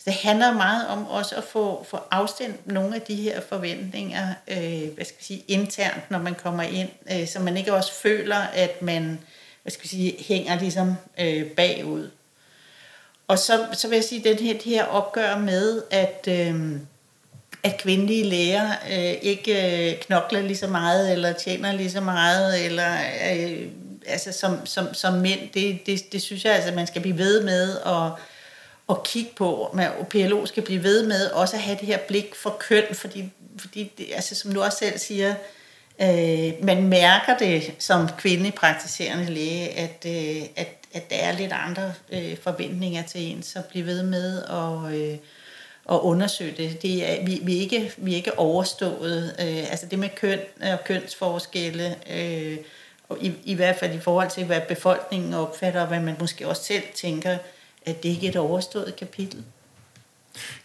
Så 0.00 0.04
det 0.04 0.14
handler 0.14 0.52
meget 0.52 0.88
om 0.88 1.06
også 1.06 1.36
at 1.36 1.44
få, 1.44 1.86
få 1.88 1.98
afstemt 2.10 2.66
nogle 2.66 2.94
af 2.94 3.00
de 3.00 3.14
her 3.14 3.40
forventninger, 3.40 4.34
øh, 4.48 4.94
hvad 4.94 5.04
skal 5.04 5.18
vi 5.18 5.24
sige, 5.24 5.44
internt, 5.48 6.10
når 6.10 6.18
man 6.18 6.34
kommer 6.34 6.62
ind, 6.62 6.88
øh, 7.12 7.28
så 7.28 7.38
man 7.38 7.56
ikke 7.56 7.74
også 7.74 7.92
føler, 7.92 8.36
at 8.36 8.82
man, 8.82 9.18
hvad 9.62 9.70
skal 9.70 9.82
vi 9.82 9.88
sige, 9.88 10.14
hænger 10.18 10.60
ligesom 10.60 10.94
øh, 11.20 11.46
bagud. 11.46 12.10
Og 13.28 13.38
så, 13.38 13.66
så 13.72 13.88
vil 13.88 13.96
jeg 13.96 14.04
sige, 14.04 14.30
at 14.30 14.40
her, 14.40 14.52
det 14.52 14.62
her 14.62 14.84
opgør 14.84 15.38
med, 15.38 15.82
at, 15.90 16.28
øh, 16.28 16.72
at 17.62 17.76
kvindelige 17.78 18.24
læger 18.24 18.70
øh, 18.90 19.14
ikke 19.22 19.90
øh, 19.92 20.00
knokler 20.00 20.40
lige 20.40 20.56
så 20.56 20.66
meget, 20.66 21.12
eller 21.12 21.32
tjener 21.32 21.72
lige 21.72 21.90
så 21.90 22.00
meget, 22.00 22.64
eller 22.64 22.92
øh, 23.32 23.66
altså 24.06 24.32
som, 24.32 24.66
som, 24.66 24.94
som 24.94 25.14
mænd, 25.14 25.40
det, 25.54 25.86
det, 25.86 26.12
det 26.12 26.22
synes 26.22 26.44
jeg, 26.44 26.54
altså, 26.54 26.72
man 26.72 26.86
skal 26.86 27.02
blive 27.02 27.18
ved 27.18 27.42
med, 27.42 27.78
at 27.86 28.12
at 28.90 29.02
kigge 29.02 29.30
på, 29.36 29.64
at 29.64 30.08
PLO 30.08 30.46
skal 30.46 30.62
blive 30.62 30.82
ved 30.82 31.06
med 31.06 31.30
også 31.30 31.56
at 31.56 31.62
have 31.62 31.78
det 31.80 31.86
her 31.86 31.98
blik 32.08 32.34
for 32.34 32.56
køn, 32.60 32.84
fordi, 32.92 33.32
fordi 33.58 33.92
det, 33.98 34.06
altså, 34.14 34.34
som 34.34 34.52
du 34.54 34.62
også 34.62 34.78
selv 34.78 34.98
siger, 34.98 35.34
øh, 36.02 36.64
man 36.64 36.88
mærker 36.88 37.36
det 37.38 37.72
som 37.78 38.08
kvindelig 38.18 38.54
praktiserende 38.54 39.24
læge, 39.24 39.68
at, 39.68 40.06
øh, 40.06 40.42
at, 40.56 40.68
at 40.92 41.10
der 41.10 41.16
er 41.16 41.32
lidt 41.32 41.52
andre 41.52 41.92
øh, 42.12 42.36
forventninger 42.42 43.02
til 43.02 43.20
en, 43.20 43.42
så 43.42 43.62
blive 43.70 43.86
ved 43.86 44.02
med 44.02 44.42
at, 44.42 44.94
øh, 44.94 45.16
at 45.90 45.98
undersøge 45.98 46.54
det. 46.56 46.82
det 46.82 47.10
er, 47.10 47.24
vi, 47.24 47.40
vi, 47.42 47.56
er 47.56 47.60
ikke, 47.60 47.92
vi 47.96 48.12
er 48.12 48.16
ikke 48.16 48.38
overstået. 48.38 49.36
Øh, 49.40 49.70
altså 49.70 49.86
det 49.86 49.98
med 49.98 50.08
køn 50.16 50.38
og 50.62 50.84
kønsforskelle, 50.84 51.96
øh, 52.10 52.56
og 53.08 53.18
i, 53.20 53.32
i 53.44 53.54
hvert 53.54 53.76
fald 53.76 53.94
i 53.94 54.00
forhold 54.00 54.30
til, 54.30 54.44
hvad 54.44 54.60
befolkningen 54.68 55.34
opfatter, 55.34 55.80
og 55.80 55.86
hvad 55.86 56.00
man 56.00 56.16
måske 56.20 56.48
også 56.48 56.64
selv 56.64 56.82
tænker, 56.94 57.36
at 57.86 58.02
det 58.02 58.08
ikke 58.08 58.26
er 58.26 58.30
et 58.30 58.36
overstået 58.36 58.96
kapitel. 58.96 59.44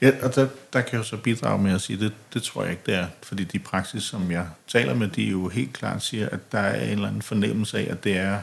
Ja, 0.01 0.11
og 0.21 0.35
der, 0.35 0.47
der 0.73 0.81
kan 0.81 0.91
jeg 0.91 0.97
jo 0.97 1.03
så 1.03 1.17
bidrage 1.17 1.61
med 1.61 1.73
at 1.73 1.81
sige, 1.81 1.99
det, 1.99 2.13
det 2.33 2.43
tror 2.43 2.61
jeg 2.61 2.71
ikke, 2.71 2.83
det 2.85 2.93
er. 2.93 3.07
Fordi 3.23 3.43
de 3.43 3.59
praksis, 3.59 4.03
som 4.03 4.31
jeg 4.31 4.47
taler 4.67 4.93
med, 4.93 5.07
de 5.07 5.23
jo 5.23 5.47
helt 5.47 5.73
klart 5.73 6.03
siger, 6.03 6.29
at 6.29 6.51
der 6.51 6.59
er 6.59 6.83
en 6.83 6.89
eller 6.89 7.07
anden 7.07 7.21
fornemmelse 7.21 7.79
af, 7.79 7.91
at 7.91 8.03
det 8.03 8.17
er 8.17 8.39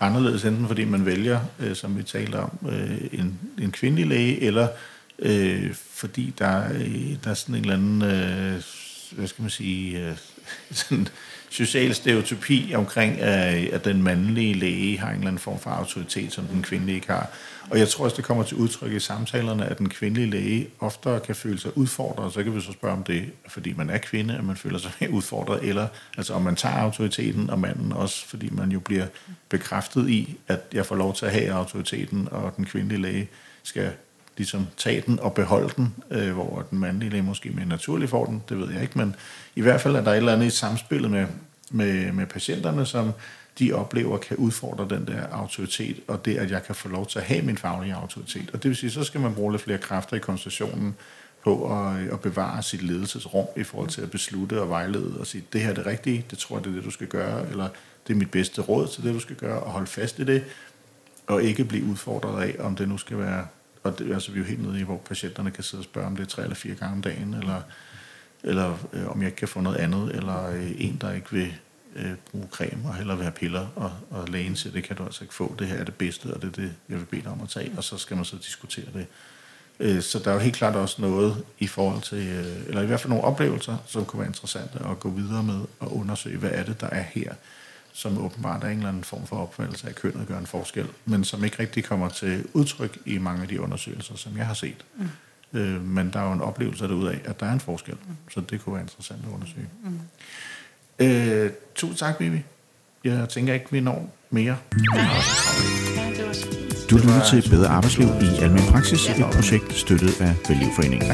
anderledes, 0.00 0.44
enten 0.44 0.66
fordi 0.66 0.84
man 0.84 1.06
vælger, 1.06 1.40
øh, 1.58 1.76
som 1.76 1.98
vi 1.98 2.02
taler 2.02 2.38
om, 2.38 2.68
øh, 2.68 3.00
en, 3.12 3.38
en 3.58 3.72
kvindelig 3.72 4.06
læge, 4.06 4.42
eller 4.42 4.68
øh, 5.18 5.74
fordi 5.74 6.34
der, 6.38 6.72
øh, 6.72 7.16
der 7.24 7.30
er 7.30 7.34
sådan 7.34 7.54
en 7.54 7.60
eller 7.60 7.74
anden, 7.74 8.02
øh, 8.02 8.62
hvad 9.12 9.26
skal 9.26 9.42
man 9.42 9.50
sige, 9.50 10.00
øh, 10.00 10.16
sådan 10.70 11.08
social 11.50 11.94
stereotypi 11.94 12.72
omkring, 12.74 13.20
øh, 13.20 13.68
at 13.72 13.84
den 13.84 14.02
mandlige 14.02 14.54
læge 14.54 14.98
har 14.98 15.08
en 15.08 15.14
eller 15.14 15.26
anden 15.26 15.38
form 15.38 15.58
for 15.58 15.70
autoritet, 15.70 16.32
som 16.32 16.44
den 16.44 16.62
kvindelige 16.62 16.96
ikke 16.96 17.06
har. 17.06 17.30
Og 17.70 17.78
jeg 17.78 17.88
tror 17.88 18.04
også, 18.04 18.16
det 18.16 18.24
kommer 18.24 18.44
til 18.44 18.56
udtryk 18.56 18.92
i 18.92 19.00
samtalerne, 19.00 19.66
at 19.66 19.78
den 19.78 19.88
kvindelige 19.88 20.30
læge 20.30 20.68
oftere 20.80 21.20
kan 21.20 21.34
føle 21.34 21.58
sig 21.58 21.78
udfordret, 21.78 22.32
så 22.32 22.42
kan 22.42 22.54
vi 22.54 22.60
så 22.60 22.72
spørge 22.72 22.94
om 22.94 23.02
det, 23.04 23.24
fordi 23.48 23.72
man 23.72 23.90
er 23.90 23.98
kvinde, 23.98 24.34
at 24.34 24.44
man 24.44 24.56
føler 24.56 24.78
sig 24.78 25.10
udfordret, 25.10 25.68
eller 25.68 25.88
altså 26.16 26.34
om 26.34 26.42
man 26.42 26.56
tager 26.56 26.74
autoriteten, 26.74 27.50
og 27.50 27.58
manden 27.58 27.92
også, 27.92 28.26
fordi 28.26 28.48
man 28.50 28.70
jo 28.70 28.80
bliver 28.80 29.06
bekræftet 29.48 30.08
i, 30.08 30.36
at 30.48 30.60
jeg 30.72 30.86
får 30.86 30.96
lov 30.96 31.14
til 31.14 31.26
at 31.26 31.32
have 31.32 31.52
autoriteten, 31.52 32.28
og 32.30 32.56
den 32.56 32.64
kvindelige 32.64 33.02
læge 33.02 33.28
skal 33.62 33.92
ligesom 34.36 34.66
tage 34.76 35.02
den 35.06 35.20
og 35.20 35.34
beholde 35.34 35.72
den, 35.76 35.94
øh, 36.10 36.32
hvor 36.32 36.66
den 36.70 36.78
mandlige 36.78 37.10
læge 37.10 37.22
måske 37.22 37.50
mere 37.50 37.66
naturligt 37.66 38.10
får 38.10 38.24
den, 38.24 38.42
det 38.48 38.58
ved 38.58 38.72
jeg 38.72 38.82
ikke, 38.82 38.98
men 38.98 39.14
i 39.56 39.60
hvert 39.60 39.80
fald 39.80 39.96
er 39.96 40.04
der 40.04 40.10
et 40.10 40.16
eller 40.16 40.32
andet 40.32 40.46
i 40.46 40.50
samspillet 40.50 41.10
med, 41.10 41.26
med, 41.70 42.12
med 42.12 42.26
patienterne, 42.26 42.86
som 42.86 43.12
de 43.58 43.72
oplever 43.72 44.18
kan 44.18 44.36
udfordre 44.36 44.96
den 44.96 45.06
der 45.06 45.26
autoritet, 45.30 46.00
og 46.08 46.24
det, 46.24 46.36
at 46.36 46.50
jeg 46.50 46.62
kan 46.62 46.74
få 46.74 46.88
lov 46.88 47.06
til 47.06 47.18
at 47.18 47.24
have 47.24 47.42
min 47.42 47.58
faglige 47.58 47.94
autoritet. 47.94 48.50
Og 48.52 48.62
det 48.62 48.68
vil 48.68 48.76
sige, 48.76 48.90
så 48.90 49.04
skal 49.04 49.20
man 49.20 49.34
bruge 49.34 49.52
lidt 49.52 49.62
flere 49.62 49.78
kræfter 49.78 50.16
i 50.16 50.20
konstationen 50.20 50.94
på 51.44 51.78
at, 51.78 52.00
øh, 52.00 52.12
at 52.12 52.20
bevare 52.20 52.62
sit 52.62 52.82
ledelsesrum 52.82 53.46
i 53.56 53.62
forhold 53.62 53.88
til 53.88 54.02
at 54.02 54.10
beslutte 54.10 54.60
og 54.60 54.68
vejlede 54.68 55.16
og 55.20 55.26
sige, 55.26 55.44
det 55.52 55.60
her 55.60 55.70
er 55.70 55.74
det 55.74 55.86
rigtige, 55.86 56.24
det 56.30 56.38
tror 56.38 56.56
jeg, 56.56 56.64
det 56.64 56.70
er 56.70 56.74
det, 56.74 56.84
du 56.84 56.90
skal 56.90 57.06
gøre, 57.06 57.50
eller 57.50 57.68
det 58.06 58.12
er 58.12 58.18
mit 58.18 58.30
bedste 58.30 58.62
råd 58.62 58.88
til 58.88 59.04
det, 59.04 59.14
du 59.14 59.20
skal 59.20 59.36
gøre, 59.36 59.60
og 59.60 59.70
holde 59.70 59.86
fast 59.86 60.18
i 60.18 60.24
det, 60.24 60.44
og 61.26 61.42
ikke 61.42 61.64
blive 61.64 61.84
udfordret 61.84 62.42
af, 62.42 62.56
om 62.58 62.76
det 62.76 62.88
nu 62.88 62.98
skal 62.98 63.18
være, 63.18 63.46
og 63.86 63.98
det, 63.98 64.12
altså 64.14 64.32
vi 64.32 64.38
er 64.38 64.42
jo 64.42 64.48
helt 64.48 64.62
nede 64.62 64.80
i, 64.80 64.82
hvor 64.82 64.96
patienterne 64.96 65.50
kan 65.50 65.64
sidde 65.64 65.80
og 65.80 65.84
spørge, 65.84 66.06
om 66.06 66.16
det 66.16 66.22
er 66.22 66.28
tre 66.28 66.42
eller 66.42 66.56
fire 66.56 66.74
gange 66.74 66.94
om 66.94 67.02
dagen, 67.02 67.34
eller, 67.34 67.62
eller 68.42 68.78
øh, 68.92 69.08
om 69.08 69.20
jeg 69.20 69.26
ikke 69.26 69.36
kan 69.36 69.48
få 69.48 69.60
noget 69.60 69.76
andet, 69.76 70.16
eller 70.16 70.50
øh, 70.50 70.72
en, 70.78 70.98
der 71.00 71.12
ikke 71.12 71.30
vil 71.30 71.54
øh, 71.96 72.12
bruge 72.30 72.46
creme 72.50 72.88
og 72.88 72.94
hellere 72.94 73.16
have 73.16 73.32
piller, 73.32 73.66
og, 73.76 73.92
og 74.10 74.28
lægen 74.28 74.56
siger, 74.56 74.72
det 74.72 74.84
kan 74.84 74.96
du 74.96 75.04
altså 75.04 75.24
ikke 75.24 75.34
få, 75.34 75.54
det 75.58 75.66
her 75.66 75.76
er 75.76 75.84
det 75.84 75.94
bedste, 75.94 76.26
og 76.34 76.42
det 76.42 76.48
er 76.48 76.62
det, 76.62 76.72
jeg 76.88 76.98
vil 76.98 77.04
bede 77.04 77.22
dig 77.22 77.30
om 77.30 77.40
at 77.42 77.48
tage, 77.48 77.72
og 77.76 77.84
så 77.84 77.98
skal 77.98 78.16
man 78.16 78.24
så 78.24 78.36
diskutere 78.36 78.86
det. 78.94 79.06
Øh, 79.80 80.02
så 80.02 80.18
der 80.18 80.30
er 80.30 80.34
jo 80.34 80.40
helt 80.40 80.56
klart 80.56 80.76
også 80.76 81.02
noget 81.02 81.44
i 81.58 81.66
forhold 81.66 82.02
til, 82.02 82.28
øh, 82.28 82.68
eller 82.68 82.82
i 82.82 82.86
hvert 82.86 83.00
fald 83.00 83.10
nogle 83.10 83.24
oplevelser, 83.24 83.76
som 83.86 84.04
kunne 84.04 84.20
være 84.20 84.28
interessante 84.28 84.78
at 84.90 85.00
gå 85.00 85.10
videre 85.10 85.42
med 85.42 85.60
og 85.80 85.96
undersøge, 85.96 86.38
hvad 86.38 86.50
er 86.52 86.64
det, 86.64 86.80
der 86.80 86.86
er 86.86 87.02
her, 87.02 87.34
som 87.96 88.24
åbenbart 88.24 88.64
er 88.64 88.68
en 88.68 88.76
eller 88.76 88.88
anden 88.88 89.04
form 89.04 89.26
for 89.26 89.36
opfattelse 89.36 89.88
af 89.88 89.94
kønnet 89.94 90.28
gør 90.28 90.38
en 90.38 90.46
forskel, 90.46 90.86
men 91.04 91.24
som 91.24 91.44
ikke 91.44 91.58
rigtig 91.58 91.84
kommer 91.84 92.08
til 92.08 92.46
udtryk 92.52 92.98
i 93.06 93.18
mange 93.18 93.42
af 93.42 93.48
de 93.48 93.60
undersøgelser, 93.60 94.16
som 94.16 94.36
jeg 94.36 94.46
har 94.46 94.54
set. 94.54 94.84
Mm. 94.98 95.58
Øh, 95.58 95.84
men 95.84 96.10
der 96.12 96.20
er 96.20 96.26
jo 96.26 96.32
en 96.32 96.40
oplevelse 96.40 96.84
derude 96.84 97.12
af, 97.12 97.20
at 97.24 97.40
der 97.40 97.46
er 97.46 97.52
en 97.52 97.60
forskel, 97.60 97.94
mm. 97.94 98.16
så 98.30 98.40
det 98.40 98.60
kunne 98.60 98.74
være 98.74 98.82
interessant 98.82 99.20
at 99.24 99.32
undersøge. 99.34 99.68
Mm. 99.84 100.00
Øh, 101.06 101.50
tusind 101.74 101.98
tak, 101.98 102.18
Bibi. 102.18 102.42
Jeg 103.04 103.28
tænker 103.28 103.54
ikke, 103.54 103.66
vi 103.70 103.80
når 103.80 104.14
mere. 104.30 104.56
Ja. 104.94 105.08
Du 106.90 106.96
lytter 106.96 107.24
til 107.30 107.50
Bedre 107.50 107.68
Arbejdsliv 107.68 108.08
i 108.08 108.42
Almen 108.42 108.62
Praksis, 108.70 109.08
et 109.08 109.26
projekt 109.32 109.72
støttet 109.72 110.20
af 110.20 110.36
Værdilivforeningen. 110.48 111.08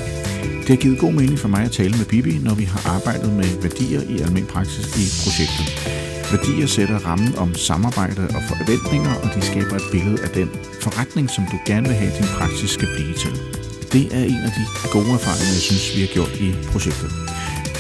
Det 0.61 0.69
har 0.69 0.77
givet 0.77 0.99
god 0.99 1.13
mening 1.13 1.39
for 1.39 1.49
mig 1.49 1.65
at 1.65 1.73
tale 1.73 1.97
med 1.97 2.07
Bibi, 2.07 2.39
når 2.39 2.55
vi 2.55 2.65
har 2.65 2.95
arbejdet 2.97 3.33
med 3.33 3.63
værdier 3.63 4.01
i 4.03 4.21
almen 4.21 4.47
praksis 4.47 4.87
i 5.03 5.05
projektet. 5.25 5.67
Værdier 6.33 6.67
sætter 6.67 6.99
rammen 6.99 7.39
om 7.39 7.55
samarbejde 7.55 8.23
og 8.37 8.43
forventninger, 8.51 9.15
og 9.23 9.29
de 9.35 9.41
skaber 9.51 9.77
et 9.77 9.89
billede 9.93 10.23
af 10.23 10.31
den 10.39 10.51
forretning, 10.85 11.31
som 11.31 11.45
du 11.53 11.57
gerne 11.67 11.87
vil 11.89 11.97
have, 11.97 12.13
din 12.19 12.31
praksis 12.39 12.71
skal 12.71 12.89
blive 12.95 13.15
til. 13.15 13.33
Det 13.93 14.05
er 14.19 14.25
en 14.33 14.43
af 14.49 14.53
de 14.59 14.65
gode 14.93 15.11
erfaringer, 15.19 15.53
jeg 15.59 15.65
synes, 15.69 15.97
vi 15.97 16.01
har 16.01 16.13
gjort 16.17 16.35
i 16.47 16.49
projektet. 16.73 17.11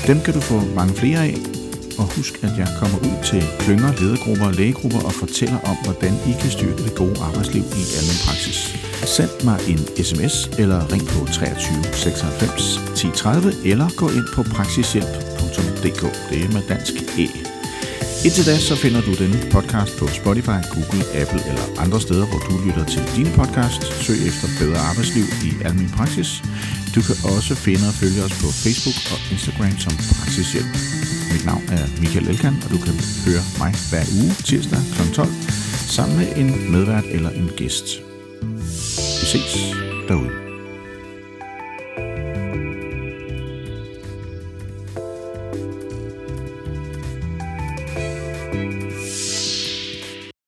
Dem 0.06 0.18
kan 0.24 0.34
du 0.34 0.40
få 0.40 0.58
mange 0.78 0.94
flere 0.94 1.20
af, 1.28 1.36
og 1.98 2.06
husk, 2.16 2.34
at 2.46 2.52
jeg 2.62 2.68
kommer 2.80 2.98
ud 3.08 3.16
til 3.30 3.42
klynger, 3.62 3.90
ledergrupper 4.00 4.46
og 4.46 4.54
lægegrupper 4.60 5.02
og 5.08 5.12
fortæller 5.12 5.58
om, 5.70 5.76
hvordan 5.84 6.12
I 6.30 6.32
kan 6.40 6.50
styrke 6.50 6.82
det 6.86 6.94
gode 6.94 7.16
arbejdsliv 7.28 7.64
i 7.80 7.82
almen 7.98 8.18
praksis. 8.26 8.58
Send 9.16 9.34
mig 9.44 9.58
en 9.72 9.80
sms 10.08 10.34
eller 10.62 10.92
ring 10.92 11.04
på 11.12 11.18
23 11.32 11.84
96 11.92 12.80
10 12.96 13.10
30 13.10 13.52
eller 13.64 13.88
gå 13.96 14.06
ind 14.08 14.26
på 14.34 14.42
praksishjælp.dk. 14.42 16.02
Det 16.30 16.38
er 16.44 16.52
med 16.56 16.62
dansk 16.68 16.94
E. 17.18 17.51
Indtil 18.26 18.46
da, 18.46 18.58
så 18.58 18.76
finder 18.76 19.02
du 19.08 19.12
denne 19.22 19.38
podcast 19.50 19.92
på 20.00 20.06
Spotify, 20.20 20.60
Google, 20.74 21.04
Apple 21.20 21.42
eller 21.50 21.64
andre 21.82 22.00
steder, 22.00 22.26
hvor 22.30 22.40
du 22.48 22.54
lytter 22.66 22.84
til 22.94 23.02
dine 23.16 23.30
podcast. 23.40 23.80
Søg 24.04 24.18
efter 24.30 24.46
bedre 24.60 24.78
arbejdsliv 24.90 25.26
i 25.48 25.50
almen 25.64 25.90
praksis. 25.96 26.30
Du 26.94 27.00
kan 27.06 27.16
også 27.34 27.54
finde 27.66 27.84
og 27.90 27.94
følge 28.02 28.20
os 28.26 28.34
på 28.42 28.48
Facebook 28.64 28.98
og 29.12 29.18
Instagram 29.34 29.76
som 29.84 29.94
Praksishjælp. 30.10 30.72
Mit 31.32 31.44
navn 31.50 31.64
er 31.76 31.84
Michael 32.00 32.28
Elkan, 32.28 32.56
og 32.64 32.70
du 32.74 32.78
kan 32.86 32.94
høre 33.26 33.44
mig 33.62 33.72
hver 33.90 34.04
uge 34.20 34.32
tirsdag 34.48 34.82
kl. 34.94 35.02
12 35.14 35.28
sammen 35.96 36.14
med 36.20 36.28
en 36.40 36.72
medvært 36.72 37.06
eller 37.16 37.30
en 37.30 37.50
gæst. 37.56 37.86
Vi 39.20 39.26
ses. 39.32 40.41